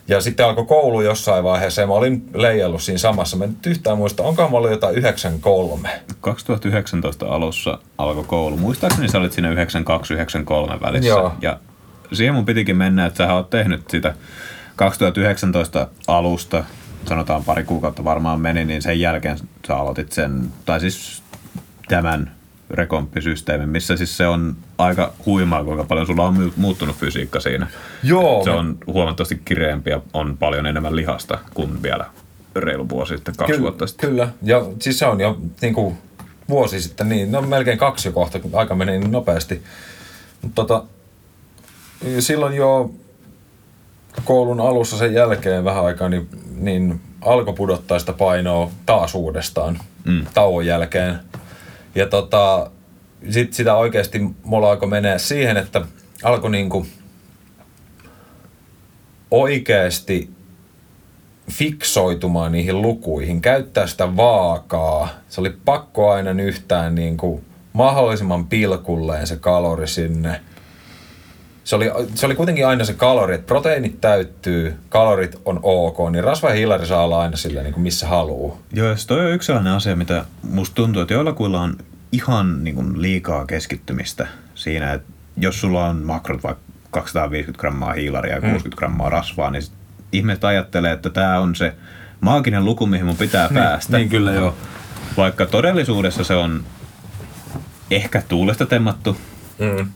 [0.08, 3.36] Ja sitten alkoi koulu jossain vaiheessa ja mä olin leijallut siinä samassa.
[3.36, 5.88] Mä en nyt yhtään muista, onkohan mä ollut jotain 93.
[6.20, 8.56] 2019 alussa alkoi koulu.
[8.56, 11.08] Muistaakseni sä olit siinä 92-93 välissä.
[11.08, 11.34] Joo.
[11.42, 11.58] Ja
[12.12, 14.14] siihen mun pitikin mennä, että sä oot tehnyt sitä
[14.76, 16.64] 2019 alusta,
[17.08, 21.22] sanotaan pari kuukautta varmaan meni, niin sen jälkeen sä aloitit sen, tai siis
[21.88, 22.30] tämän
[22.72, 27.66] rekomppisysteemi, missä siis se on aika huimaa, kuinka paljon sulla on muuttunut fysiikka siinä.
[28.02, 28.44] Joo.
[28.44, 32.04] Se on huomattavasti kireempi ja on paljon enemmän lihasta kuin vielä
[32.56, 34.10] reilu vuosi sitten, kaksi kyllä, vuotta sitten.
[34.10, 35.98] Kyllä, ja siis se on jo niin kuin
[36.48, 39.62] vuosi sitten, niin no melkein kaksi jo kohta, kun aika meni niin nopeasti.
[40.42, 40.84] Mutta tota,
[42.18, 42.90] silloin jo
[44.24, 50.26] koulun alussa sen jälkeen vähän aikaa, niin, niin alkoi pudottaa sitä painoa taas uudestaan mm.
[50.34, 51.20] tauon jälkeen.
[51.94, 52.70] Ja tota,
[53.30, 55.82] sit sitä oikeasti mulla alkoi menee siihen, että
[56.22, 56.86] alkoi niinku
[59.30, 60.30] oikeasti
[61.50, 65.08] fiksoitumaan niihin lukuihin, käyttää sitä vaakaa.
[65.28, 67.16] Se oli pakko aina yhtään niin
[67.72, 70.40] mahdollisimman pilkulleen se kalori sinne.
[71.64, 76.24] Se oli, se oli kuitenkin aina se kalori, että proteiinit täyttyy, kalorit on ok, niin
[76.24, 78.56] rasva ja hiilari saa olla aina sillä niin kuin missä haluaa.
[78.72, 81.76] Joo, ja toi on yksi sellainen asia, mitä musta tuntuu, että joillakuilla on
[82.12, 88.34] ihan niin kuin liikaa keskittymistä siinä, että jos sulla on makrot vaikka 250 grammaa hiilaria
[88.34, 88.78] ja 60 mm.
[88.78, 89.62] grammaa rasvaa, niin
[90.12, 91.74] ihmiset ajattelee, että tämä on se
[92.20, 93.96] maaginen luku, mihin mun pitää niin, päästä.
[93.96, 94.54] Niin, kyllä joo.
[95.16, 96.64] Vaikka todellisuudessa se on
[97.90, 99.16] ehkä tuulesta temmattu,
[99.58, 99.88] mm.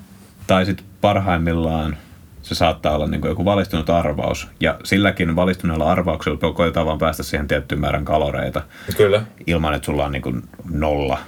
[0.46, 1.96] Tai sitten parhaimmillaan
[2.42, 4.48] se saattaa olla niin joku valistunut arvaus.
[4.61, 8.62] Ja silläkin valistuneella arvauksella koetaan vaan päästä siihen tiettyyn määrän kaloreita.
[8.96, 9.22] Kyllä.
[9.46, 11.18] Ilman, että sulla on niin kuin nolla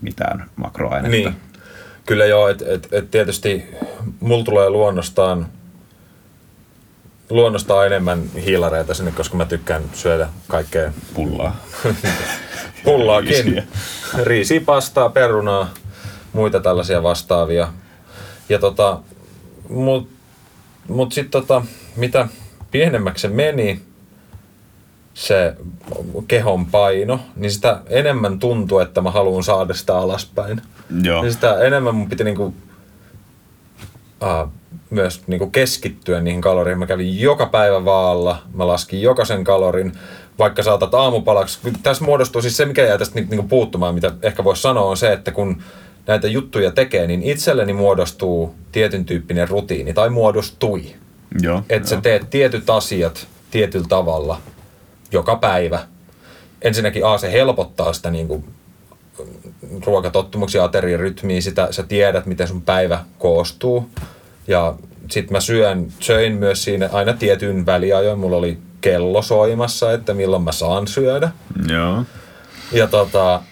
[0.00, 1.30] mitään makroainetta.
[1.30, 1.36] Niin.
[2.06, 3.64] Kyllä joo, että et, et tietysti
[4.20, 5.46] mulla tulee luonnostaan
[7.30, 11.56] luonnostaan enemmän hiilareita sinne, koska mä tykkään syödä kaikkea pullaa.
[12.84, 13.44] Pullaakin.
[13.44, 13.62] Riisiä.
[14.22, 15.70] Riisiä, pastaa, perunaa,
[16.32, 17.68] muita tällaisia vastaavia.
[18.52, 19.00] Ja tota,
[19.68, 20.08] mut,
[20.88, 21.62] mut sitten tota,
[21.96, 22.28] mitä
[22.70, 23.80] pienemmäksi se meni,
[25.14, 25.56] se
[26.28, 30.62] kehon paino, niin sitä enemmän tuntuu, että mä haluan saada sitä alaspäin.
[31.02, 31.22] Joo.
[31.22, 34.52] Niin sitä enemmän mun piti niinku, uh,
[34.90, 36.78] myös niinku keskittyä niihin kaloriin.
[36.78, 39.92] Mä kävin joka päivä vaalla, mä laskin jokaisen kalorin,
[40.38, 41.58] vaikka saatat aamupalaksi.
[41.82, 45.12] Tässä muodostuu siis se, mikä jää tästä niinku puuttumaan, mitä ehkä voisi sanoa, on se,
[45.12, 45.62] että kun
[46.06, 50.84] näitä juttuja tekee, niin itselleni muodostuu tietyn tyyppinen rutiini, tai muodostui.
[51.42, 54.40] Joo, että sä teet tietyt asiat tietyllä tavalla–
[55.12, 55.80] joka päivä.
[56.62, 58.44] Ensinnäkin A, se helpottaa sitä niin kuin,
[59.86, 63.90] ruokatottumuksia, ateriarytmiä, sitä sä tiedät, miten sun päivä koostuu.
[64.46, 64.74] Ja
[65.10, 68.18] sitten mä syön, söin myös siinä aina tietyn väliajoin.
[68.18, 71.30] Mulla oli kello soimassa, että milloin mä saan syödä.
[71.68, 72.04] Joo.
[72.72, 73.42] Ja tota,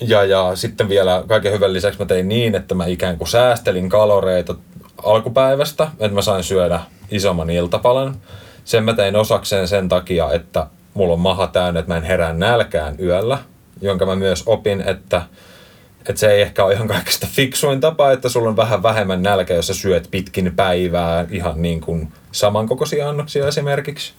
[0.00, 3.88] ja, ja sitten vielä kaiken hyvän lisäksi mä tein niin, että mä ikään kuin säästelin
[3.88, 4.54] kaloreita
[5.02, 6.80] alkupäivästä, että mä sain syödä
[7.10, 8.16] isomman iltapalan.
[8.64, 12.32] Sen mä tein osakseen sen takia, että mulla on maha täynnä, että mä en herää
[12.32, 13.38] nälkään yöllä,
[13.80, 15.22] jonka mä myös opin, että,
[16.00, 19.54] että se ei ehkä ole ihan kaikista fiksuin tapa, että sulla on vähän vähemmän nälkä,
[19.54, 24.12] jos sä syöt pitkin päivää ihan niin kuin samankokoisia annoksia esimerkiksi.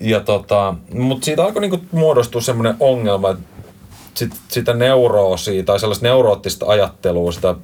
[0.00, 3.42] Ja tota, mutta siitä alkoi niinku muodostua semmoinen ongelma, että
[4.16, 7.54] sit, sitä neuroosia tai sellaista neuroottista ajattelua, sitä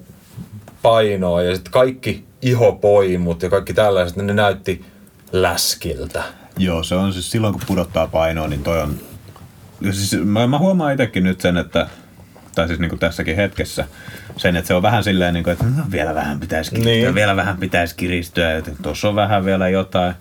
[0.83, 4.85] painoa ja sitten kaikki ihopoimut ja kaikki tällaiset, niin ne näytti
[5.33, 6.23] läskiltä.
[6.59, 8.97] Joo, se on siis silloin kun pudottaa painoa, niin toi on...
[9.91, 11.87] Siis mä, mä huomaan itsekin nyt sen, että
[12.55, 13.85] tai siis niin kuin tässäkin hetkessä,
[14.37, 17.15] sen, että se on vähän silleen, niin kuin, että no, vielä vähän pitäisi kiristyä, niin.
[17.15, 20.15] vielä vähän pitäisi kiristyä, että tuossa on vähän vielä jotain.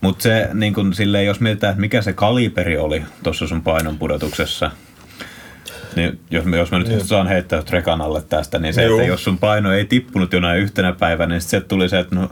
[0.00, 3.98] Mutta se, niin kuin, silleen, jos mietitään, että mikä se kaliberi oli tuossa sun painon
[3.98, 4.70] pudotuksessa,
[5.96, 7.06] niin jos, jos mä nyt niin.
[7.06, 8.98] saan heittää rekan alle tästä, niin se, Juu.
[8.98, 12.30] että jos sun paino ei tippunut jonain yhtenä päivänä, niin sitten tuli se, että no,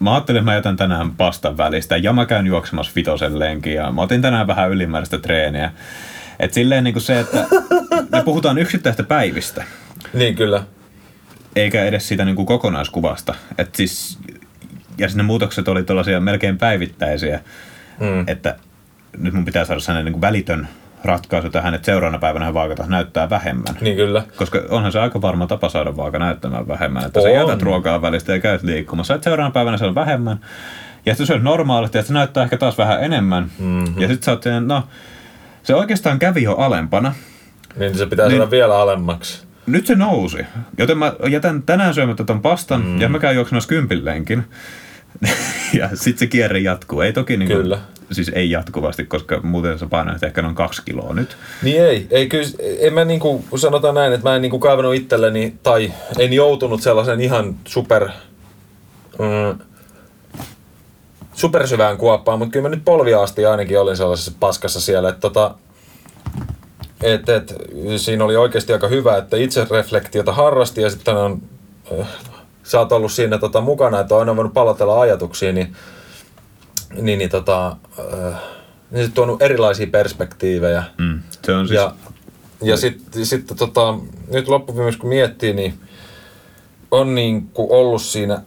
[0.00, 3.92] mä ajattelin, että mä jätän tänään pastan välistä ja mä käyn juoksemassa vitosen lenkin ja
[3.92, 5.72] mä otin tänään vähän ylimääräistä treeniä.
[6.40, 7.46] Et silleen niin kuin se, että
[8.12, 9.64] me puhutaan yksittäistä päivistä.
[10.14, 10.62] Niin kyllä.
[11.56, 13.34] Eikä edes siitä niin kuin kokonaiskuvasta.
[13.58, 14.18] Et siis,
[14.98, 17.40] ja sinne muutokset oli tällaisia melkein päivittäisiä,
[18.00, 18.24] mm.
[18.26, 18.56] että
[19.18, 20.68] nyt mun pitää saada sellainen niin kuin välitön
[21.04, 23.76] ratkaisu tähän, että seuraavana päivänä vaakata näyttää vähemmän.
[23.80, 24.22] Niin kyllä.
[24.36, 27.04] Koska onhan se aika varma tapa saada vaaka näyttämään vähemmän.
[27.06, 27.22] Että on.
[27.22, 29.14] sä jätät ruokaa välistä ja käyt liikkumassa.
[29.14, 30.40] Että seuraavana päivänä se on vähemmän.
[31.06, 33.50] Ja sitten se on normaalisti, että se näyttää ehkä taas vähän enemmän.
[33.58, 34.00] Mm-hmm.
[34.00, 34.84] Ja sitten sä oot no,
[35.62, 37.14] se oikeastaan kävi jo alempana.
[37.76, 39.44] Niin se pitää niin, saada vielä alemmaksi.
[39.66, 40.46] Nyt se nousi.
[40.78, 43.00] Joten mä jätän tänään syömättä ton pastan mm.
[43.00, 44.44] ja mä käyn juoksemassa kympilleenkin.
[45.78, 47.00] ja sitten se kierre jatkuu.
[47.00, 47.76] Ei toki niin kuin,
[48.12, 51.36] siis ei jatkuvasti, koska muuten sä painat ehkä noin kaksi kiloa nyt.
[51.62, 52.46] Niin ei, ei kyllä,
[52.78, 57.20] en mä niinku, sanotaan näin, että mä en niinku kaivannut itselleni, tai en joutunut sellaisen
[57.20, 58.08] ihan super,
[59.18, 59.58] mm,
[61.32, 65.54] supersyvään kuoppaan, mutta kyllä mä nyt polvia asti ainakin olin sellaisessa paskassa siellä, että tota,
[67.02, 67.54] et, et,
[67.96, 71.42] siinä oli oikeasti aika hyvä, että itse reflektiota harrasti ja sitten on,
[72.00, 72.06] äh,
[72.62, 75.76] sä oot ollut siinä tota, mukana, että on aina voinut palotella ajatuksia, niin,
[77.00, 78.40] niin, niin, tota, äh,
[78.90, 80.82] niin se tuonut erilaisia perspektiivejä.
[80.98, 81.80] Mm, se on siis...
[81.80, 81.94] Ja,
[82.62, 83.98] ja sitten sit, tota,
[84.32, 85.74] nyt loppuviimeksi kun miettii, niin
[86.90, 88.42] on niin kuin ollut siinä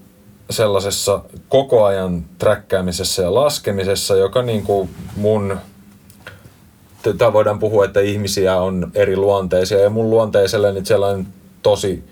[0.49, 5.57] sellaisessa koko ajan träkkäämisessä ja laskemisessa, joka niin kuin mun,
[7.17, 11.27] tämä voidaan puhua, että ihmisiä on eri luonteisia ja mun luonteiselle niin sellainen
[11.61, 12.03] tosi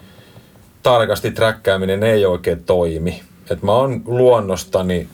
[0.84, 3.24] tarkasti träkkääminen ei oikein toimi.
[3.50, 5.08] Et mä oon luonnostani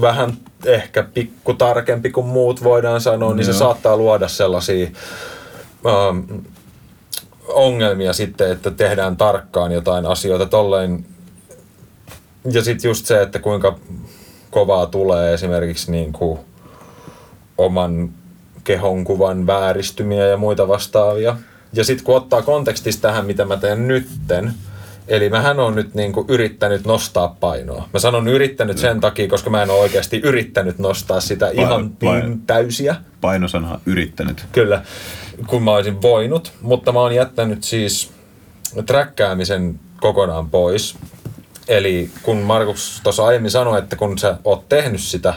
[0.00, 0.32] vähän
[0.66, 3.34] ehkä pikku tarkempi kuin muut voidaan sanoa, no.
[3.34, 4.86] niin se saattaa luoda sellaisia
[5.86, 6.18] ähm,
[7.48, 11.06] ongelmia sitten, että tehdään tarkkaan jotain asioita tolleen
[12.52, 13.78] ja sitten just se, että kuinka
[14.50, 16.38] kovaa tulee esimerkiksi niin kuin
[17.58, 18.10] oman
[18.64, 21.36] kehonkuvan vääristymiä ja muita vastaavia.
[21.74, 24.54] Ja sitten kun ottaa kontekstista tähän, mitä mä teen nytten,
[25.08, 27.88] Eli mähän on nyt niin kuin yrittänyt nostaa painoa.
[27.92, 31.90] Mä sanon yrittänyt sen takia, koska mä en ole oikeasti yrittänyt nostaa sitä paino, ihan
[31.90, 32.96] paino, täysiä.
[33.20, 34.46] Painosana yrittänyt.
[34.52, 34.82] Kyllä,
[35.46, 36.52] kun mä olisin voinut.
[36.60, 38.12] Mutta mä oon jättänyt siis
[38.86, 40.96] träkkäämisen kokonaan pois.
[41.68, 45.34] Eli kun Markus tuossa aiemmin sanoi, että kun sä oot tehnyt sitä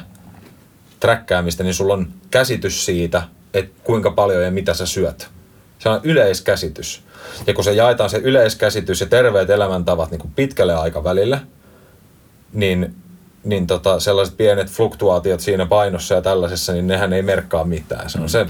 [0.99, 3.23] träkkäämistä, niin sulla on käsitys siitä,
[3.53, 5.29] että kuinka paljon ja mitä sä syöt.
[5.79, 7.03] Se on yleiskäsitys.
[7.47, 11.41] Ja kun se jaetaan se yleiskäsitys ja terveet elämäntavat niin kuin pitkälle aikavälille,
[12.53, 12.95] niin,
[13.43, 18.09] niin tota, sellaiset pienet fluktuaatiot siinä painossa ja tällaisessa, niin nehän ei merkkaa mitään.
[18.09, 18.45] Se on se,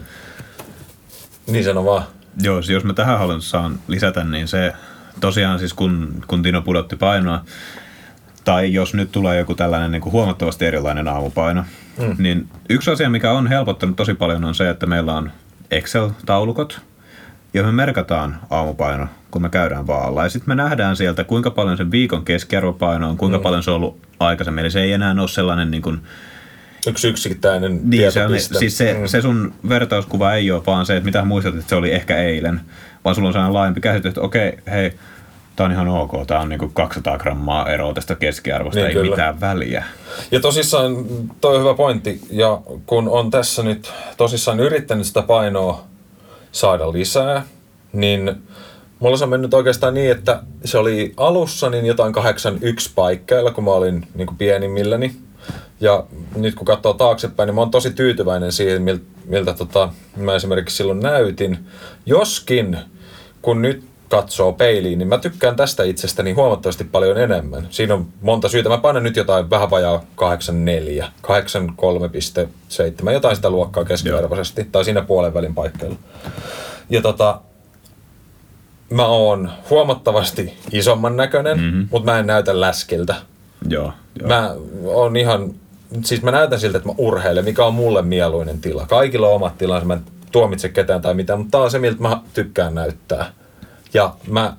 [1.48, 2.04] niin sano vaan.
[2.42, 4.74] Joo, jos mä tähän haluan saan lisätä, niin se
[5.20, 7.42] tosiaan siis kun, kun Tino pudotti painoa,
[8.44, 11.64] tai jos nyt tulee joku tällainen niin kuin huomattavasti erilainen aamupaino,
[11.98, 12.16] mm.
[12.18, 15.32] niin yksi asia, mikä on helpottanut tosi paljon, on se, että meillä on
[15.72, 16.80] Excel-taulukot,
[17.54, 20.24] ja me merkataan aamupaino, kun me käydään vaalla.
[20.24, 23.44] Ja sitten me nähdään sieltä, kuinka paljon se viikon keskiarvopaino on, kuinka mm.
[23.44, 24.62] paljon se on ollut aikaisemmin.
[24.62, 26.02] Eli se ei enää ole sellainen niin kuin,
[26.88, 29.08] Yksi yksittäinen niin, se, on, siis se, mm.
[29.08, 32.62] se sun vertauskuva ei ole vaan se, että mitä muistat, että se oli ehkä eilen,
[33.06, 34.94] vaan sulla on sellainen laajempi käsitys, että okei, hei,
[35.56, 39.10] tämä on ihan ok, tämä on niinku 200 grammaa eroa tästä keskiarvosta, niin, ei kyllä.
[39.10, 39.84] mitään väliä.
[40.32, 41.06] Ja tosissaan
[41.42, 45.84] toi on hyvä pointti, ja kun on tässä nyt tosissaan yrittänyt sitä painoa
[46.52, 47.46] saada lisää,
[47.94, 48.36] niin
[49.00, 53.64] mulla se on mennyt oikeastaan niin, että se oli alussa niin jotain 81 paikkeilla, kun
[53.64, 55.16] mä olin niin kuin pienimmilläni.
[55.80, 60.36] Ja nyt kun katsoo taaksepäin, niin mä oon tosi tyytyväinen siihen, miltä, miltä tota, mä
[60.36, 61.60] esimerkiksi silloin näytin.
[62.06, 62.78] Joskin,
[63.42, 67.68] kun nyt katsoo peiliin, niin mä tykkään tästä itsestäni huomattavasti paljon enemmän.
[67.70, 68.70] Siinä on monta syytä.
[68.70, 71.12] Mä painan nyt jotain vähän vajaa 84,
[73.06, 75.98] 83,7, jotain sitä luokkaa keskiarvoisesti, tai siinä puolen välin paikkeilla.
[76.90, 77.42] Ja tota,
[78.90, 81.88] mä oon huomattavasti isomman näköinen, mm-hmm.
[81.92, 83.16] mutta mä en näytä läskiltä.
[83.70, 84.28] Joo, joo.
[84.28, 85.54] Mä oon ihan,
[86.04, 88.86] siis mä näytän siltä, että mä urheilen, mikä on mulle mieluinen tila.
[88.86, 92.02] Kaikilla on omat tilansa, mä en tuomitse ketään tai mitään, mutta tää on se, miltä
[92.02, 93.32] mä tykkään näyttää.
[93.94, 94.54] Ja mä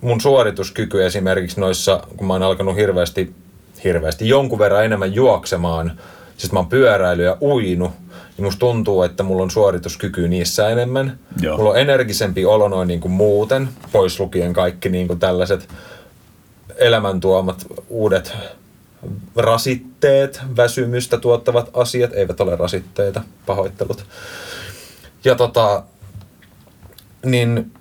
[0.00, 3.34] mun suorituskyky esimerkiksi noissa, kun mä oon alkanut hirveästi,
[3.84, 5.98] hirveästi jonkun verran enemmän juoksemaan,
[6.36, 7.92] siis mä oon pyöräily ja uinu,
[8.36, 11.18] niin musta tuntuu, että mulla on suorituskyky niissä enemmän.
[11.40, 11.56] Joo.
[11.56, 15.68] Mulla on energisempi olo noin niin kuin muuten, pois lukien kaikki niin kuin tällaiset
[16.76, 18.36] elämäntuomat uudet
[19.36, 24.04] rasitteet, väsymystä tuottavat asiat, eivät ole rasitteita, pahoittelut.
[25.24, 25.82] Ja tota,
[27.24, 27.72] niin,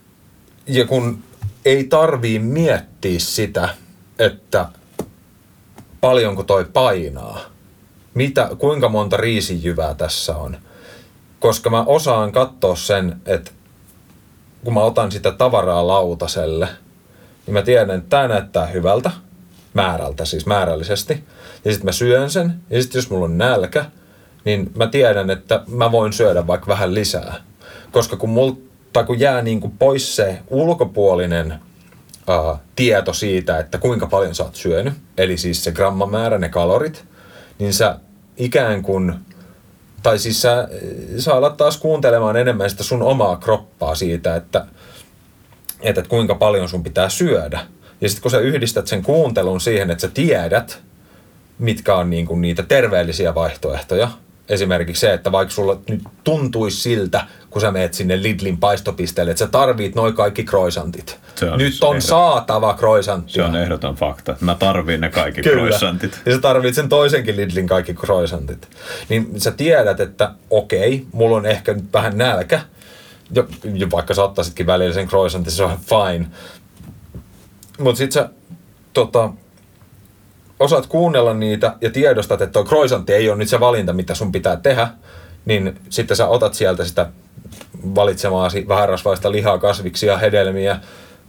[0.68, 1.24] ja kun
[1.66, 3.70] ei tarvii miettiä sitä,
[4.20, 4.66] että
[6.02, 7.40] paljonko toi painaa,
[8.14, 10.58] mitä, kuinka monta riisijyvää tässä on.
[11.40, 13.52] Koska mä osaan katsoa sen, että
[14.64, 16.68] kun mä otan sitä tavaraa lautaselle,
[17.46, 19.12] niin mä tiedän, että tämä näyttää hyvältä,
[19.74, 21.24] määrältä siis määrällisesti.
[21.66, 23.86] Ja sitten mä syön sen, ja sitten jos mulla on nälkä,
[24.46, 27.36] niin mä tiedän, että mä voin syödä vaikka vähän lisää.
[27.92, 28.52] Koska kun, mul,
[28.94, 31.60] tai kun jää niin kuin pois se ulkopuolinen
[32.28, 37.06] ää, tieto siitä, että kuinka paljon sä oot syönyt, eli siis se grammamäärä, ne kalorit,
[37.60, 38.00] niin sä
[38.38, 39.14] ikään kuin,
[40.04, 40.68] tai siis sä,
[41.18, 44.66] sä alat taas kuuntelemaan enemmän sitä sun omaa kroppaa siitä, että,
[45.82, 47.60] että, kuinka paljon sun pitää syödä.
[48.02, 50.82] Ja sitten kun sä yhdistät sen kuuntelun siihen, että sä tiedät,
[51.60, 54.12] mitkä on niin kuin niitä terveellisiä vaihtoehtoja,
[54.52, 59.46] esimerkiksi se, että vaikka sulla nyt tuntuisi siltä, kun sä meet sinne Lidlin paistopisteelle, että
[59.46, 61.20] sä tarvit noin kaikki kroisantit.
[61.52, 63.34] On nyt on ehdot- saatava kroisantti.
[63.34, 64.36] Se on ehdoton fakta.
[64.42, 65.58] Mä tarviin ne kaikki Kyllä.
[65.58, 66.22] croissantit.
[66.26, 68.70] Ja sä tarvit sen toisenkin Lidlin kaikki croissantit.
[69.10, 72.60] Niin sä tiedät, että okei, mulla on ehkä nyt vähän nälkä.
[73.36, 76.26] Jo, jo vaikka sä ottaisitkin välillä sen croissantin, se on fine.
[77.80, 78.30] Mut sit sä
[78.94, 79.30] tota,
[80.62, 84.32] osaat kuunnella niitä ja tiedostat, että tuo croissantti ei ole nyt se valinta, mitä sun
[84.32, 84.88] pitää tehdä,
[85.46, 87.10] niin sitten sä otat sieltä sitä
[87.96, 90.80] valitsemaasi vähärasvaista lihaa, kasviksia, hedelmiä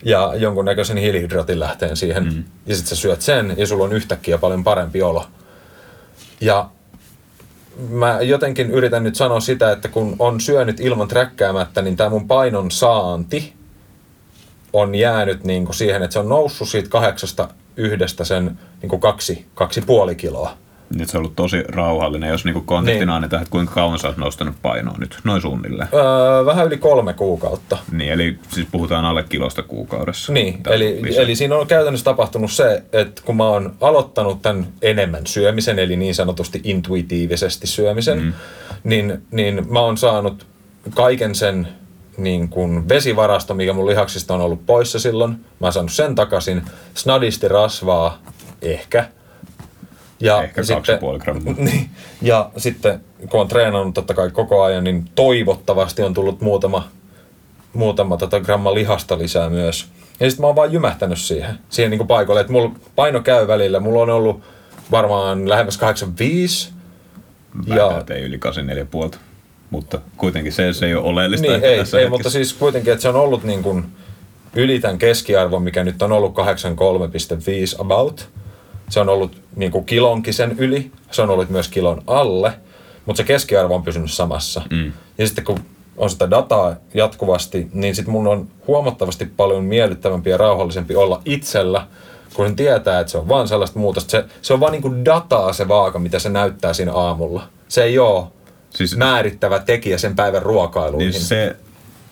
[0.04, 2.24] ja jonkunnäköisen hiilihydraatin lähteen siihen.
[2.24, 2.44] Mm.
[2.66, 5.26] Ja sitten sä syöt sen ja sulla on yhtäkkiä paljon parempi olo.
[6.40, 6.70] Ja
[7.88, 12.28] mä jotenkin yritän nyt sanoa sitä, että kun on syönyt ilman träkkäämättä, niin tämä mun
[12.28, 13.52] painon saanti
[14.72, 19.00] on jäänyt niin kuin siihen, että se on noussut siitä kahdeksasta yhdestä sen niin kuin
[19.00, 20.56] kaksi, kaksi puoli kiloa.
[20.96, 24.16] Nyt se on ollut tosi rauhallinen, jos niinku konseptina annetaan, että kuinka kauan sä oot
[24.16, 25.88] nostanut painoa nyt, noin suunnilleen.
[25.94, 27.78] Öö, vähän yli kolme kuukautta.
[27.92, 30.32] Niin, eli siis puhutaan alle kilosta kuukaudessa.
[30.32, 31.22] Niin, eli, lisää.
[31.22, 35.96] eli siinä on käytännössä tapahtunut se, että kun mä oon aloittanut tämän enemmän syömisen, eli
[35.96, 38.32] niin sanotusti intuitiivisesti syömisen, mm.
[38.84, 40.46] niin, niin mä oon saanut
[40.94, 41.68] kaiken sen
[42.16, 45.30] niin kuin vesivarasto, mikä mun lihaksista on ollut poissa silloin.
[45.32, 46.62] Mä oon saanut sen takaisin,
[46.94, 48.18] snadisti rasvaa,
[48.62, 49.08] ehkä.
[50.20, 51.54] Ja Ehkä kaksi ja puoli grammaa.
[51.58, 51.90] Niin,
[52.22, 53.00] ja sitten
[53.30, 56.88] kun on treenannut totta kai koko ajan, niin toivottavasti on tullut muutama,
[57.72, 59.86] muutama tota gramma lihasta lisää myös.
[60.20, 63.80] Ja sitten mä oon vaan jymähtänyt siihen, siihen niin paikalle, että mulla paino käy välillä.
[63.80, 64.40] Mulla on ollut
[64.90, 66.70] varmaan lähemmäs 85.
[67.66, 69.18] Mä ja- yli 84,5.
[69.72, 71.46] Mutta kuitenkin se, se ei ole oleellista.
[71.46, 72.08] Niin, ei, ei hetkessä.
[72.08, 73.84] mutta siis kuitenkin, että se on ollut niin kuin
[74.54, 76.44] yli tämän keskiarvon, mikä nyt on ollut 83,5
[77.78, 78.28] about.
[78.90, 82.52] Se on ollut niin kuin kilonkin sen yli, se on ollut myös kilon alle,
[83.06, 84.62] mutta se keskiarvo on pysynyt samassa.
[84.70, 84.92] Mm.
[85.18, 85.58] Ja sitten kun
[85.96, 91.86] on sitä dataa jatkuvasti, niin sitten mun on huomattavasti paljon miellyttävämpi ja rauhallisempi olla itsellä,
[92.34, 94.10] kun sen tietää, että se on vaan sellaista muutosta.
[94.10, 97.42] Se, se on vaan niin kuin dataa se vaaka, mitä se näyttää siinä aamulla.
[97.68, 98.24] Se ei ole
[98.74, 101.10] Siis- määrittävä tekijä sen päivän ruokailuihin.
[101.10, 101.56] Niin se,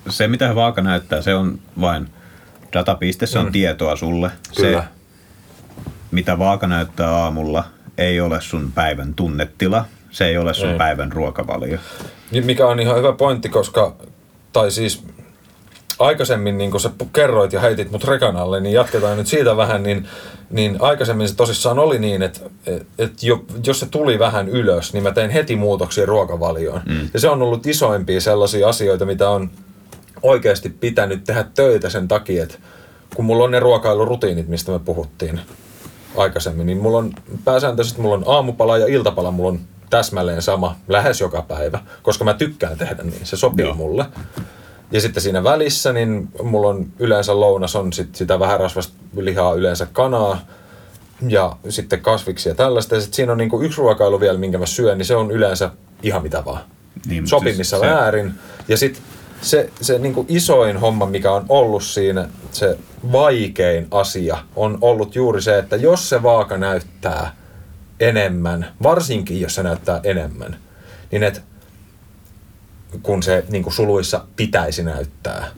[0.08, 2.08] se, mitä vaaka näyttää, se on vain
[2.72, 3.52] datapiste, se on mm.
[3.52, 4.30] tietoa sulle.
[4.56, 4.82] Kyllä.
[4.82, 4.88] Se,
[6.10, 7.64] mitä vaaka näyttää aamulla,
[7.98, 9.84] ei ole sun päivän tunnetila.
[10.10, 10.72] Se ei ole sun Ei.
[10.72, 10.78] ei.
[10.78, 11.78] päivän ruokavalio.
[12.30, 13.96] Niin Mikä on ihan hyvä pointti, koska,
[14.52, 15.04] tai siis
[16.00, 19.82] aikaisemmin, niin kun sä kerroit ja heitit mut rekan alle, niin jatketaan nyt siitä vähän,
[19.82, 20.08] niin,
[20.50, 24.92] niin aikaisemmin se tosissaan oli niin, että et, et jo, jos se tuli vähän ylös,
[24.92, 26.80] niin mä tein heti muutoksia ruokavalioon.
[26.86, 27.10] Mm.
[27.14, 29.50] Ja se on ollut isoimpia sellaisia asioita, mitä on
[30.22, 32.58] oikeasti pitänyt tehdä töitä sen takia, että
[33.14, 35.40] kun mulla on ne ruokailurutiinit, mistä me puhuttiin
[36.16, 37.12] aikaisemmin, niin mulla on
[37.44, 42.34] pääsääntöisesti mulla on aamupala ja iltapala, mulla on täsmälleen sama lähes joka päivä, koska mä
[42.34, 43.74] tykkään tehdä niin, se sopii Joo.
[43.74, 44.04] mulle.
[44.90, 49.54] Ja sitten siinä välissä, niin mulla on yleensä lounas on sit sitä vähän rasvasta lihaa,
[49.54, 50.40] yleensä kanaa
[51.28, 52.94] ja sitten kasviksi ja tällaista.
[52.94, 55.70] Ja sitten siinä on niinku yksi ruokailu vielä, minkä mä syön, niin se on yleensä
[56.02, 56.60] ihan mitä vaan.
[57.06, 58.34] Niin, Sopimissa siis se- väärin.
[58.68, 59.02] Ja sitten
[59.42, 62.78] se, se niinku isoin homma, mikä on ollut siinä, se
[63.12, 67.36] vaikein asia, on ollut juuri se, että jos se vaaka näyttää
[68.00, 70.56] enemmän, varsinkin jos se näyttää enemmän,
[71.10, 71.40] niin että
[73.02, 75.48] kun se niin kuin suluissa pitäisi näyttää,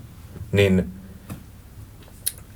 [0.52, 0.90] niin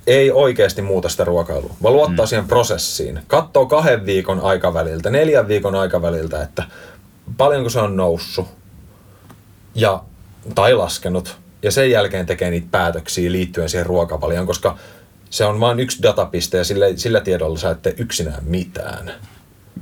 [0.07, 2.29] ei oikeasti muuta sitä ruokailua, vaan luottaa mm.
[2.29, 3.21] siihen prosessiin.
[3.27, 6.63] Katsoo kahden viikon aikaväliltä, neljän viikon aikaväliltä, että
[7.37, 8.49] paljonko se on noussut
[9.75, 10.03] ja,
[10.55, 11.37] tai laskenut.
[11.63, 14.79] Ja sen jälkeen tekee niitä päätöksiä liittyen siihen ruokavalioon, koska
[15.31, 19.13] se on vain yksi datapiste ja sillä, sillä tiedolla sä ette yksinään mitään.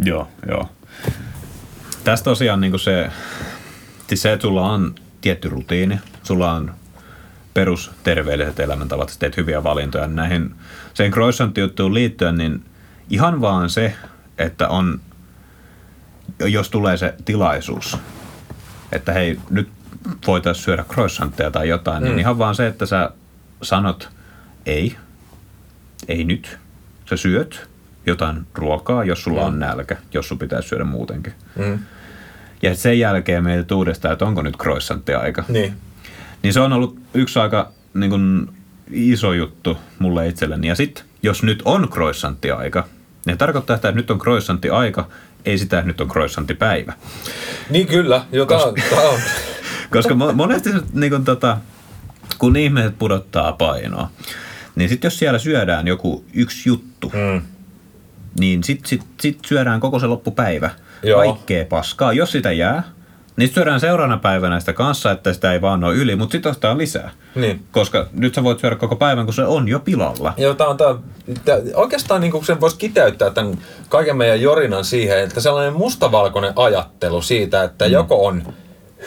[0.05, 0.69] Joo, joo.
[2.05, 3.11] Tässä tosiaan niin se,
[4.17, 6.75] siis se, että sulla on tietty rutiini, sulla on
[7.55, 10.07] perusterveelliset elämäntavat, sä teet hyviä valintoja.
[10.07, 10.55] Näihin
[10.95, 12.65] sen croissant-juttuun liittyen, niin
[13.11, 13.95] ihan vaan se,
[14.39, 15.01] että on,
[16.41, 17.97] jos tulee se tilaisuus,
[18.93, 19.69] että hei, nyt
[20.27, 22.17] voitaisiin syödä croissantteja tai jotain, niin mm.
[22.17, 23.11] niin ihan vaan se, että sä
[23.63, 24.09] sanot
[24.67, 24.97] ei,
[26.09, 26.59] ei nyt.
[27.11, 27.69] Sä syöt
[28.07, 29.47] jotain ruokaa, jos sulla mm.
[29.47, 31.33] on nälkä, jos sun pitäisi syödä muutenkin.
[31.57, 31.79] Mm.
[32.65, 35.45] Ja sen jälkeen meiltä uudestaan, että onko nyt croissantti-aika.
[35.49, 35.75] Niin.
[36.43, 38.49] Niin se on ollut yksi aika niin kuin,
[38.91, 40.69] iso juttu mulle itselleni.
[40.69, 42.89] Ja sitten, jos nyt on croissantti-aika,
[43.27, 45.09] niin tarkoittaa sitä, että nyt on croissantti-aika,
[45.45, 46.93] ei sitä, että nyt on croissantti-päivä.
[47.71, 49.21] Niin kyllä, joka koska, on.
[49.91, 51.59] koska monesti niin kuin, tota,
[52.39, 54.11] kun ihmiset pudottaa painoa,
[54.75, 57.43] niin sitten jos siellä syödään joku yksi juttu, mm.
[58.39, 60.71] niin sitten sit, sit syödään koko se loppupäivä.
[61.03, 61.25] Joo.
[61.25, 62.13] Kaikkea paskaa.
[62.13, 62.83] Jos sitä jää,
[63.37, 66.79] niin syödään seuraavana päivänä sitä kanssa, että sitä ei vaan ole yli, mutta sitten ostaa
[66.79, 67.11] lisää.
[67.35, 67.65] Niin.
[67.73, 70.35] Koska nyt sä voit syödä koko päivän, kun se on jo pilalla.
[70.37, 70.95] Joo, tää on tää,
[71.45, 77.23] tää, oikeastaan niin sen voisi kiteyttää tämän kaiken meidän jorinan siihen, että sellainen mustavalkoinen ajattelu
[77.23, 77.93] siitä, että mm.
[77.93, 78.55] joko on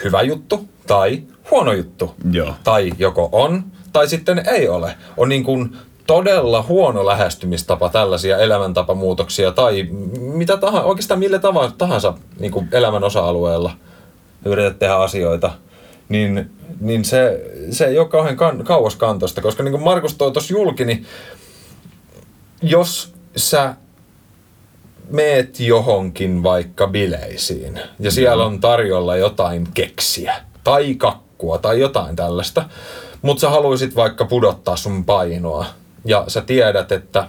[0.04, 2.14] hyvä juttu tai huono juttu.
[2.32, 2.54] Joo.
[2.64, 4.94] Tai joko on tai sitten ei ole.
[5.16, 5.76] On niin kuin
[6.08, 9.86] todella huono lähestymistapa tällaisia elämäntapamuutoksia tai
[10.18, 13.72] mitä tahansa, oikeastaan millä tavalla tahansa niin kuin elämän osa-alueella
[14.44, 15.50] yrität tehdä asioita,
[16.08, 16.50] niin,
[16.80, 18.64] niin se, se ei ole kauhean kan,
[18.98, 21.06] kantosta, koska niin kuin Markus toi tuossa julki, niin
[22.62, 23.74] jos sä
[25.10, 30.34] meet johonkin vaikka bileisiin ja siellä on tarjolla jotain keksiä
[30.64, 32.64] tai kakkua tai jotain tällaista,
[33.22, 35.66] mutta sä haluaisit vaikka pudottaa sun painoa
[36.08, 37.28] ja sä tiedät, että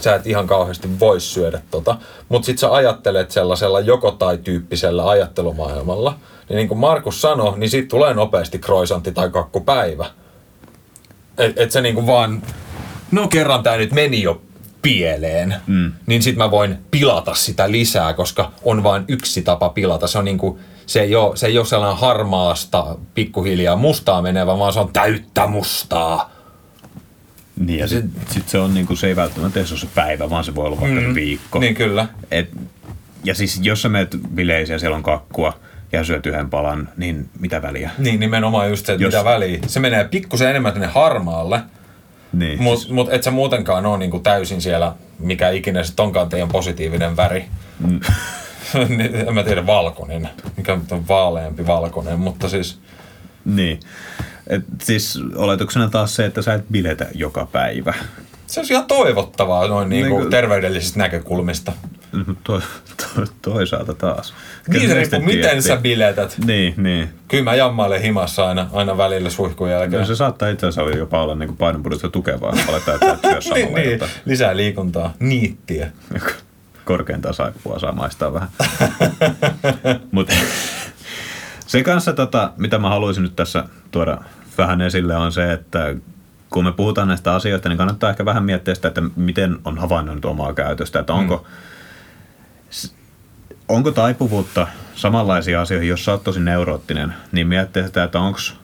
[0.00, 1.96] sä et ihan kauheasti voi syödä tota,
[2.28, 6.18] mutta sit sä ajattelet sellaisella joko tai tyyppisellä ajattelumaailmalla,
[6.48, 10.06] niin niin kuin Markus sanoi, niin siitä tulee nopeasti kroisantti tai kakkupäivä.
[11.38, 12.42] Et, et se niin kuin vaan,
[13.10, 14.42] no kerran tää nyt meni jo
[14.82, 15.92] pieleen, mm.
[16.06, 20.06] niin sit mä voin pilata sitä lisää, koska on vain yksi tapa pilata.
[20.06, 24.58] Se on niin kuin, se ei ole, se ei ole sellainen harmaasta, pikkuhiljaa mustaa menevä,
[24.58, 26.39] vaan se on täyttä mustaa.
[27.60, 30.44] Niin ja sitten sit se on niinku, se ei välttämättä edes ole se päivä, vaan
[30.44, 31.58] se voi olla vaikka mm, viikko.
[31.58, 32.08] Niin kyllä.
[32.30, 32.50] Et,
[33.24, 35.58] ja siis jos sä menet bileisiin ja siellä on kakkua
[35.92, 37.90] ja syöt yhden palan, niin mitä väliä?
[37.98, 39.14] Niin nimenomaan just se, että jos...
[39.14, 39.58] mitä väliä.
[39.66, 41.60] Se menee pikkusen enemmän tänne harmaalle,
[42.32, 42.92] niin, mutta siis...
[42.92, 47.44] mut et sä muutenkaan ole niinku täysin siellä, mikä ikinä sitten onkaan teidän positiivinen väri.
[47.86, 48.00] Mm.
[49.26, 50.28] En mä tiedä, valkoinen.
[50.56, 52.78] Mikä on vaaleampi valkoinen, mutta siis...
[53.56, 53.80] Niin.
[54.46, 57.94] Et siis oletuksena taas se, että sä et biletä joka päivä.
[58.46, 61.72] Se on ihan toivottavaa noin niin kuin niin terveydellisistä näkökulmista.
[62.12, 62.36] Mm-hmm.
[62.44, 62.60] To,
[62.96, 64.34] to, toisaalta taas.
[64.68, 66.36] Niin se riippuu, miten sä biletät.
[66.44, 67.08] Niin, niin.
[67.28, 70.00] Kyllä mä jammailen himassa aina, aina välillä suihkun jälkeen.
[70.00, 72.54] No, se saattaa itse asiassa jopa olla niin painonpudotusta tukevaa.
[72.68, 72.98] Aletaan,
[73.40, 74.00] syö niin, niin.
[74.24, 75.90] Lisää liikuntaa, niittiä.
[76.84, 78.48] Korkeintaan saippua saa maistaa vähän.
[80.12, 80.34] Mutta
[81.70, 84.18] se kanssa, tota, mitä mä haluaisin nyt tässä tuoda
[84.58, 85.94] vähän esille, on se, että
[86.50, 90.24] kun me puhutaan näistä asioista, niin kannattaa ehkä vähän miettiä sitä, että miten on havainnoinut
[90.24, 92.90] omaa käytöstä, että onko, mm.
[93.68, 98.56] onko taipuvuutta samanlaisia asioihin, jos sä oot tosi neuroottinen, niin miettiä sitä, että onks,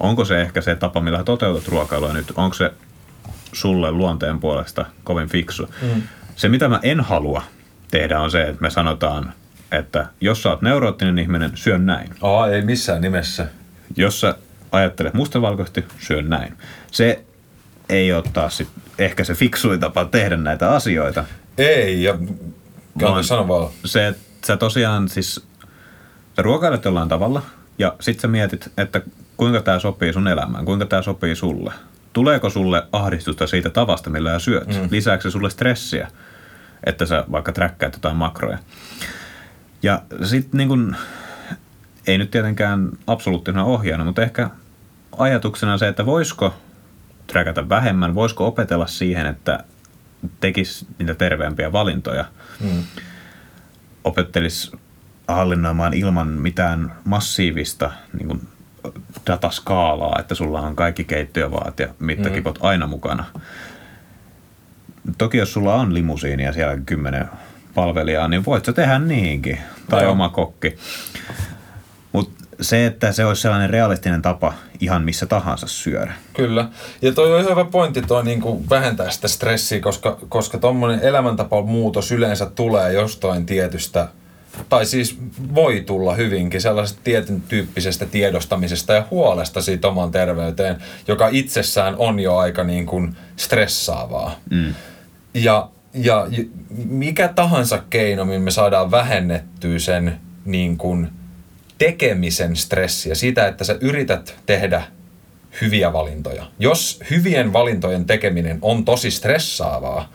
[0.00, 2.72] onko se ehkä se tapa, millä toteutat ruokailua nyt, onko se
[3.52, 5.68] sulle luonteen puolesta kovin fiksu.
[5.82, 6.02] Mm.
[6.36, 7.42] Se, mitä mä en halua
[7.90, 9.32] tehdä, on se, että me sanotaan,
[9.76, 12.10] että jos sä oot neuroottinen ihminen, syön näin.
[12.22, 13.46] Aa, ei missään nimessä.
[13.96, 14.34] Jos sä
[14.72, 16.56] ajattelet mustavalkoisesti, syön näin.
[16.92, 17.24] Se
[17.88, 18.68] ei ole taas sit
[18.98, 21.24] ehkä se fiksuin tapa tehdä näitä asioita.
[21.58, 22.18] Ei, ja
[23.22, 23.70] sano vaan.
[23.84, 25.34] Se, että sä tosiaan siis
[26.36, 27.42] sä ruokailet jollain tavalla,
[27.78, 29.02] ja sit sä mietit, että
[29.36, 31.72] kuinka tämä sopii sun elämään, kuinka tämä sopii sulle.
[32.12, 34.66] Tuleeko sulle ahdistusta siitä tavasta, millä sä syöt?
[34.68, 34.88] Mm.
[34.90, 36.08] Lisääkö sulle stressiä,
[36.86, 38.58] että sä vaikka träkkäät jotain makroja?
[39.84, 40.96] Ja sitten niin kun,
[42.06, 44.50] ei nyt tietenkään absoluuttisena ohjaana, mutta ehkä
[45.18, 46.54] ajatuksena se, että voisiko
[47.26, 49.64] träkätä vähemmän, voisiko opetella siihen, että
[50.40, 52.24] tekisi niitä terveempiä valintoja.
[52.60, 52.82] Mm.
[54.04, 54.72] Opettelisi
[55.28, 58.48] hallinnoimaan ilman mitään massiivista niin kuin
[59.26, 62.64] dataskaalaa, että sulla on kaikki keittiövaat ja mittakipot mm.
[62.64, 63.24] aina mukana.
[65.18, 67.28] Toki jos sulla on limusiini ja siellä kymmenen
[67.74, 69.58] palvelijaa, niin voit sä tehdä niinkin.
[69.90, 70.12] Tai Joo.
[70.12, 70.76] oma kokki.
[72.12, 76.12] Mutta se, että se olisi sellainen realistinen tapa ihan missä tahansa syödä.
[76.32, 76.68] Kyllä.
[77.02, 82.12] Ja toi on hyvä pointti toi niin kuin vähentää sitä stressiä, koska, koska tommonen elämäntapamuutos
[82.12, 84.08] yleensä tulee jostain tietystä,
[84.68, 85.18] tai siis
[85.54, 90.76] voi tulla hyvinkin sellaisesta tietyn tyyppisestä tiedostamisesta ja huolesta siitä oman terveyteen,
[91.08, 94.34] joka itsessään on jo aika niin kuin stressaavaa.
[94.50, 94.74] Mm.
[95.34, 96.26] Ja, ja
[96.88, 101.10] mikä tahansa keino, millä me saadaan vähennettyä sen niin kuin
[101.78, 104.82] tekemisen stressiä, sitä, että sä yrität tehdä
[105.60, 106.46] hyviä valintoja.
[106.58, 110.12] Jos hyvien valintojen tekeminen on tosi stressaavaa,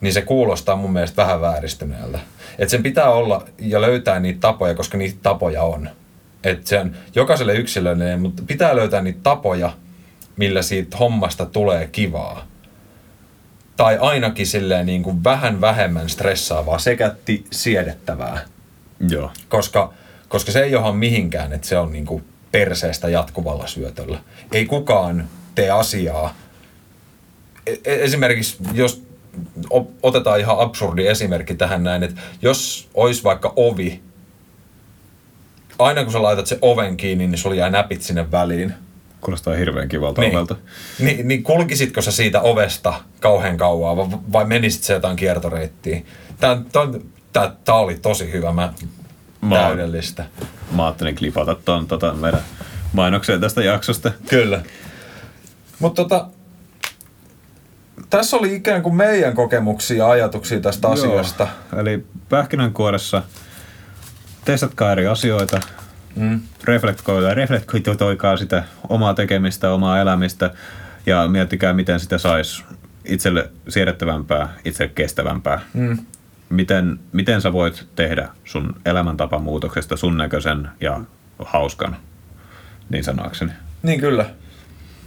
[0.00, 2.18] niin se kuulostaa mun mielestä vähän vääristyneeltä.
[2.58, 5.90] Et sen pitää olla ja löytää niitä tapoja, koska niitä tapoja on.
[6.44, 9.72] Et se on jokaiselle yksilöllinen, mutta pitää löytää niitä tapoja,
[10.36, 12.53] millä siitä hommasta tulee kivaa
[13.76, 18.40] tai ainakin silleen niin kuin vähän vähemmän stressaavaa sekä ti- siedettävää,
[19.08, 19.30] Joo.
[19.48, 19.92] koska,
[20.28, 24.18] koska se ei johda mihinkään, että se on niin kuin perseestä jatkuvalla syötöllä.
[24.52, 26.34] Ei kukaan tee asiaa.
[27.66, 29.02] E- e- esimerkiksi jos
[30.02, 34.00] otetaan ihan absurdi esimerkki tähän näin, että jos olisi vaikka ovi,
[35.78, 38.74] aina kun sä laitat se oven kiinni, niin sulla jää näpit sinne väliin.
[39.24, 40.36] Kuulostaa hirveän kivalta Niin.
[40.36, 40.56] ovelta.
[40.98, 46.02] Niin, niin kulkisitko sä siitä ovesta kauhean kauan vai, vai menisit sä jotain kiertoreittiä?
[46.40, 46.56] Tää,
[47.32, 48.72] tää, tää oli tosi hyvä, mä,
[49.40, 50.24] Mä täydellistä.
[50.72, 52.40] Mä ajattelin klipata tuon tota, meidän
[52.92, 54.12] mainokseen tästä jaksosta.
[54.28, 54.62] Kyllä.
[55.78, 56.26] Mutta tota,
[58.10, 61.48] tässä oli ikään kuin meidän kokemuksia ja ajatuksia tästä asiasta.
[61.72, 61.80] Joo.
[61.80, 63.22] Eli pähkinänkuoressa
[64.44, 65.60] testatkaa eri asioita,
[66.16, 66.40] Mm.
[66.64, 70.50] reflektoikaa, reflektoikaa sitä omaa tekemistä, omaa elämistä
[71.06, 72.64] ja miettikää, miten sitä saisi
[73.04, 75.60] itselle siedettävämpää, itse kestävämpää.
[75.74, 75.98] Mm.
[76.48, 81.00] Miten, miten sä voit tehdä sun elämäntapamuutoksesta sun näköisen ja
[81.44, 81.96] hauskan,
[82.90, 83.52] niin sanoakseni.
[83.82, 84.26] Niin kyllä.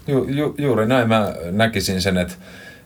[0.08, 2.34] Ju, ju, juuri näin mä näkisin sen, että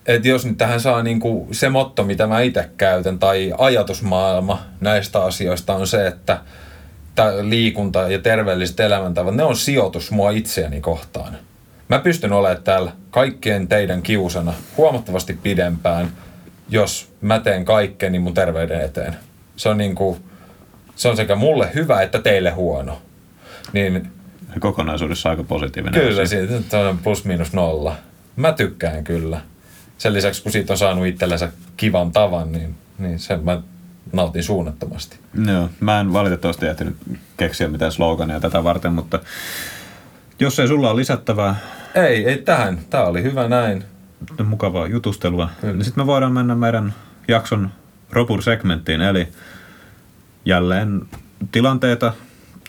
[0.05, 5.24] et jos nyt tähän saa niinku se motto, mitä mä itse käytän, tai ajatusmaailma näistä
[5.24, 6.39] asioista on se, että
[7.41, 11.38] liikunta ja terveelliset elämäntavat, ne on sijoitus mua itseäni kohtaan.
[11.89, 16.11] Mä pystyn olemaan täällä kaikkien teidän kiusana huomattavasti pidempään,
[16.69, 19.15] jos mä teen kaikkeni mun terveyden eteen.
[19.55, 20.17] Se on, niinku,
[20.95, 23.01] se on sekä mulle hyvä että teille huono.
[23.74, 24.11] Niin
[24.59, 27.95] Kokonaisuudessa aika positiivinen Kyllä, siitä on plus miinus nolla.
[28.36, 29.41] Mä tykkään kyllä.
[29.97, 33.61] Sen lisäksi, kun siitä on saanut itsellensä kivan tavan, niin, niin sen mä
[34.13, 35.19] nautin suunnattomasti.
[35.47, 36.95] Joo, mä en valitettavasti ehtinyt
[37.37, 39.19] keksiä mitään slogania tätä varten, mutta
[40.39, 41.55] jos ei sulla ole lisättävää
[41.95, 42.79] Ei, ei tähän.
[42.89, 43.83] Tää oli hyvä näin.
[44.43, 45.73] mukavaa jutustelua, Kyllä.
[45.73, 46.93] niin sitten me voidaan mennä meidän
[47.27, 47.69] jakson
[48.11, 49.27] Robur-segmenttiin, eli
[50.45, 51.01] jälleen
[51.51, 52.13] tilanteita,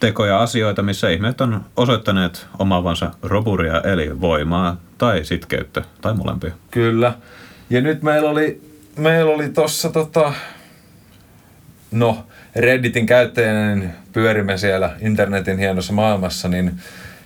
[0.01, 6.53] tekoja, asioita, missä ihmiset on osoittaneet omaavansa roburia, eli voimaa tai sitkeyttä, tai molempia.
[6.71, 7.15] Kyllä.
[7.71, 8.61] Ja nyt meillä oli,
[8.97, 10.33] meillä oli tossa tota,
[11.93, 12.27] no,
[12.57, 16.81] Redditin käyttäjänä, niin pyörimme siellä internetin hienossa maailmassa, niin,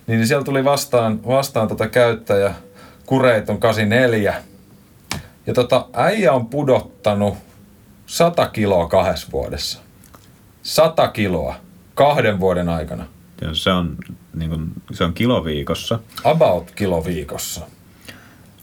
[0.06, 2.54] niin siellä tuli vastaan, vastaan tota käyttäjä
[3.06, 4.34] Kureiton 84.
[5.46, 7.36] Ja tota, äijä on pudottanut
[8.06, 9.78] 100 kiloa kahdessa vuodessa.
[10.62, 11.54] 100 kiloa
[11.94, 13.06] kahden vuoden aikana.
[13.40, 13.96] Ja se on,
[14.34, 17.60] niin kuin, se on kilo viikossa, About kilo viikossa.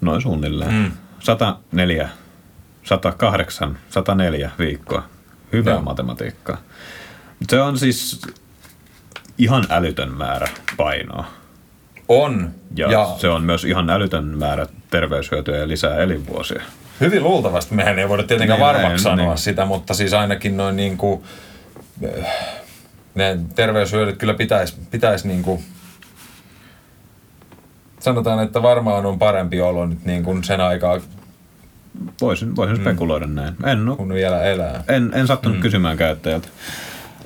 [0.01, 0.73] noin suunnilleen.
[0.73, 0.91] Mm.
[1.19, 2.09] 104,
[2.83, 5.03] 108, 104 viikkoa.
[5.53, 5.81] Hyvää Joo.
[5.81, 6.57] matematiikkaa.
[7.49, 8.21] Se on siis
[9.37, 10.47] ihan älytön määrä
[10.77, 11.25] painoa.
[12.09, 12.51] On.
[12.75, 16.61] Ja, ja se on myös ihan älytön määrä terveyshyötyjä ja lisää elinvuosia.
[17.01, 17.75] Hyvin luultavasti.
[17.75, 19.37] Mehän ei voida tietenkään Niin, varmaksi näin, sanoa niin.
[19.37, 21.23] sitä, mutta siis ainakin noin niin kuin,
[23.15, 25.63] ne terveyshyödyt kyllä pitäisi pitäis niin kuin,
[27.99, 30.99] sanotaan, että varmaan on parempi olo nyt niin kuin sen aikaa,
[32.21, 33.53] Voisin, voisin spekuloida näin.
[33.65, 34.83] En, kun vielä elää.
[34.87, 35.61] en, en sattunut mm.
[35.61, 36.47] kysymään käyttäjältä.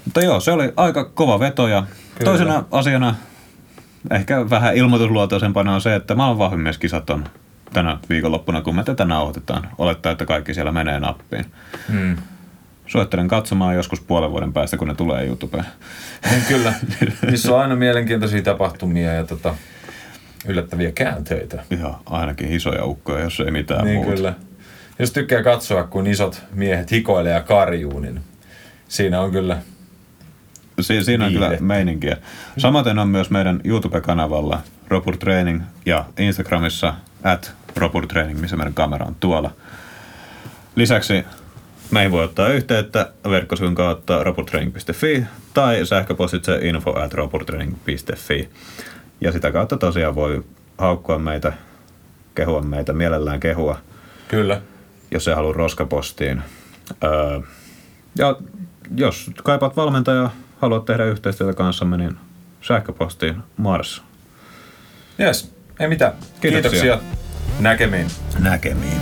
[0.06, 1.84] Mutta joo, se oli aika kova veto ja
[2.18, 2.32] Kyllä.
[2.32, 3.16] toisena asiana
[4.12, 7.24] ehkä vähän ilmoitusluotoisempana on se, että maailmanvahvimmieskisat on
[7.74, 9.70] tänä viikonloppuna, kun me tätä nauhoitetaan.
[9.78, 11.46] Olettaa, että kaikki siellä menee nappiin.
[11.90, 12.18] Mm.
[12.88, 15.66] Suosittelen katsomaan joskus puolen vuoden päästä, kun ne tulee YouTubeen.
[16.32, 16.74] Niin kyllä.
[17.30, 19.56] Niissä on aina mielenkiintoisia tapahtumia ja tota,
[20.48, 21.64] yllättäviä käänteitä.
[21.72, 24.16] Ihan ainakin isoja ukkoja, jos ei mitään Niin muuta.
[24.16, 24.34] kyllä.
[25.00, 28.22] Jos tykkää katsoa, kun isot miehet hikoilee ja karjuu, niin
[28.88, 29.58] siinä on kyllä
[30.82, 32.18] Si- siinä on kyllä meininkiä.
[32.58, 36.94] Samaten on myös meidän YouTube-kanavalla Robur Training ja Instagramissa
[37.24, 39.52] at Robur Training, missä meidän kamera on tuolla.
[40.76, 41.26] Lisäksi
[41.92, 45.24] meihin voi ottaa yhteyttä verkkosivun kautta roburtraining.fi
[45.54, 48.50] tai sähköpostitse info at roburtraining.fi.
[49.22, 50.44] Ja sitä kautta tosiaan voi
[50.78, 51.54] haukkua meitä,
[52.36, 53.78] kehua meitä, mielellään kehua,
[54.28, 54.62] Kyllä.
[55.12, 56.42] Jos ei halua roskapostiin.
[57.04, 57.40] Öö,
[58.18, 58.36] ja
[58.96, 60.32] jos kaipaat valmentajaa,
[60.62, 62.18] haluat tehdä yhteistyötä kanssamme, niin
[62.62, 64.02] sähköpostiin Mars.
[65.20, 66.14] Yes, ei mitään.
[66.42, 66.82] Kiitoksia.
[66.82, 67.00] Kiitoksia.
[67.60, 68.08] Näkemiin.
[68.40, 69.02] Näkemiin.